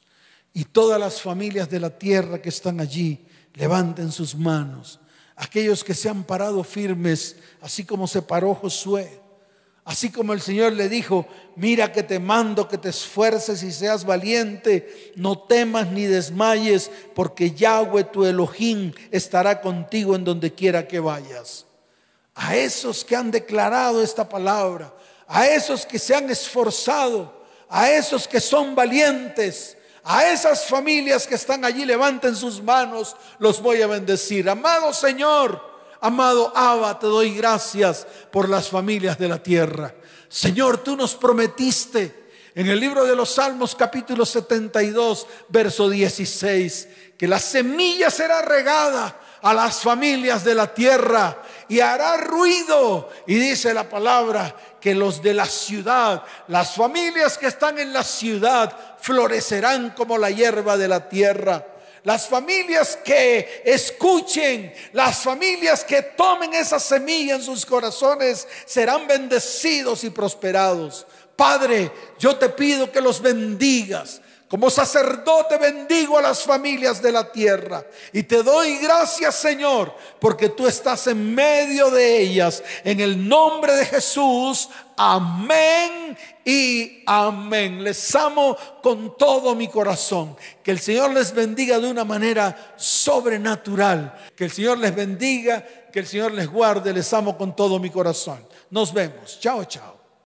Y 0.54 0.66
todas 0.66 1.00
las 1.00 1.22
familias 1.22 1.70
de 1.70 1.80
la 1.80 1.98
tierra 1.98 2.42
que 2.42 2.50
están 2.50 2.82
allí, 2.82 3.26
levanten 3.54 4.12
sus 4.12 4.36
manos. 4.36 5.00
Aquellos 5.38 5.86
que 5.86 5.94
se 5.94 6.10
han 6.10 6.26
parado 6.26 6.66
firmes, 6.66 7.38
así 7.62 7.86
como 7.86 8.08
se 8.08 8.22
paró 8.22 8.54
Josué, 8.54 9.22
Así 9.86 10.12
como 10.12 10.32
el 10.32 10.40
Señor 10.40 10.74
le 10.74 10.88
dijo, 10.88 11.28
mira 11.58 11.92
que 11.92 12.04
te 12.04 12.18
mando 12.18 12.70
que 12.70 12.78
te 12.78 12.90
esfuerces 12.90 13.64
y 13.64 13.72
seas 13.72 14.06
valiente, 14.06 15.12
no 15.16 15.38
temas 15.38 15.88
ni 15.92 16.06
desmayes, 16.06 16.90
porque 17.14 17.52
Yahweh 17.52 18.06
tu 18.06 18.26
Elohim 18.26 18.94
estará 19.12 19.60
contigo 19.60 20.16
en 20.16 20.24
donde 20.24 20.54
quiera 20.54 20.88
que 20.88 21.02
vayas. 21.02 21.66
A 22.34 22.56
esos 22.56 23.04
que 23.04 23.16
han 23.16 23.30
declarado 23.30 24.02
esta 24.02 24.28
palabra, 24.28 24.94
a 25.28 25.48
esos 25.48 25.86
que 25.86 26.00
se 26.00 26.16
han 26.16 26.30
esforzado, 26.30 27.44
a 27.68 27.92
esos 27.92 28.26
que 28.26 28.40
son 28.40 28.76
valientes, 28.76 29.78
a 30.06 30.30
esas 30.30 30.66
familias 30.66 31.28
que 31.28 31.36
están 31.36 31.66
allí, 31.66 31.86
levanten 31.86 32.38
sus 32.38 32.62
manos, 32.62 33.18
los 33.38 33.62
voy 33.62 33.82
a 33.82 33.88
bendecir. 33.88 34.50
Amado 34.50 34.94
Señor, 34.94 35.73
Amado 36.04 36.52
Abba, 36.54 37.00
te 37.00 37.08
doy 37.08 37.34
gracias 37.34 38.06
por 38.30 38.50
las 38.50 38.68
familias 38.68 39.18
de 39.18 39.30
la 39.30 39.42
tierra. 39.42 39.96
Señor, 40.28 40.80
tú 40.80 40.98
nos 40.98 41.16
prometiste 41.16 42.28
en 42.54 42.68
el 42.68 42.78
libro 42.78 43.06
de 43.06 43.16
los 43.16 43.36
Salmos 43.36 43.74
capítulo 43.74 44.26
72, 44.26 45.26
verso 45.48 45.90
16, 45.90 46.90
que 47.18 47.26
la 47.26 47.40
semilla 47.40 48.12
será 48.12 48.42
regada 48.42 49.18
a 49.42 49.54
las 49.54 49.80
familias 49.80 50.44
de 50.44 50.56
la 50.56 50.74
tierra 50.74 51.42
y 51.70 51.80
hará 51.80 52.18
ruido. 52.18 53.10
Y 53.26 53.36
dice 53.36 53.74
la 53.74 53.88
palabra 53.88 54.54
que 54.82 54.94
los 54.94 55.24
de 55.24 55.34
la 55.34 55.46
ciudad, 55.46 56.22
las 56.50 56.76
familias 56.76 57.38
que 57.38 57.48
están 57.48 57.80
en 57.80 57.94
la 57.94 58.04
ciudad, 58.04 58.76
florecerán 59.00 59.92
como 59.92 60.18
la 60.18 60.32
hierba 60.32 60.76
de 60.76 60.90
la 60.90 61.08
tierra 61.08 61.66
las 62.04 62.28
familias 62.28 62.98
que 63.04 63.62
escuchen, 63.64 64.74
las 64.92 65.20
familias 65.20 65.84
que 65.84 66.02
tomen 66.02 66.54
esa 66.54 66.80
semilla 66.80 67.36
en 67.36 67.42
sus 67.42 67.66
corazones 67.66 68.48
serán 68.66 69.08
bendecidos 69.08 70.04
y 70.04 70.10
prosperados. 70.10 71.08
Padre, 71.36 71.92
yo 72.20 72.36
te 72.36 72.50
pido 72.50 72.92
que 72.92 73.02
los 73.02 73.22
bendigas 73.22 74.22
Como 74.54 74.70
sacerdote 74.70 75.58
bendigo 75.58 76.20
a 76.20 76.22
las 76.22 76.44
familias 76.44 77.02
de 77.02 77.12
la 77.12 77.32
tierra 77.32 77.84
y 78.12 78.22
te 78.22 78.44
doy 78.44 78.78
gracias 78.78 79.34
Señor 79.34 79.92
porque 80.20 80.50
tú 80.50 80.68
estás 80.68 81.08
en 81.08 81.34
medio 81.34 81.90
de 81.90 82.22
ellas. 82.22 82.62
En 82.84 83.00
el 83.00 83.28
nombre 83.28 83.74
de 83.74 83.84
Jesús, 83.88 84.70
amén 84.96 86.16
y 86.46 87.02
amén. 87.08 87.84
Les 87.84 88.14
amo 88.14 88.56
con 88.84 89.18
todo 89.18 89.56
mi 89.56 89.70
corazón. 89.70 90.38
Que 90.62 90.70
el 90.70 90.80
Señor 90.80 91.16
les 91.16 91.34
bendiga 91.34 91.80
de 91.80 91.90
una 91.90 92.06
manera 92.06 92.76
sobrenatural. 92.78 94.14
Que 94.36 94.44
el 94.44 94.52
Señor 94.52 94.78
les 94.78 94.94
bendiga, 94.94 95.66
que 95.92 95.98
el 95.98 96.06
Señor 96.06 96.32
les 96.32 96.48
guarde. 96.48 96.94
Les 96.94 97.12
amo 97.12 97.36
con 97.36 97.56
todo 97.56 97.80
mi 97.80 97.90
corazón. 97.90 98.48
Nos 98.70 98.94
vemos. 98.94 99.40
Chao, 99.40 99.66
chao. 99.66 100.03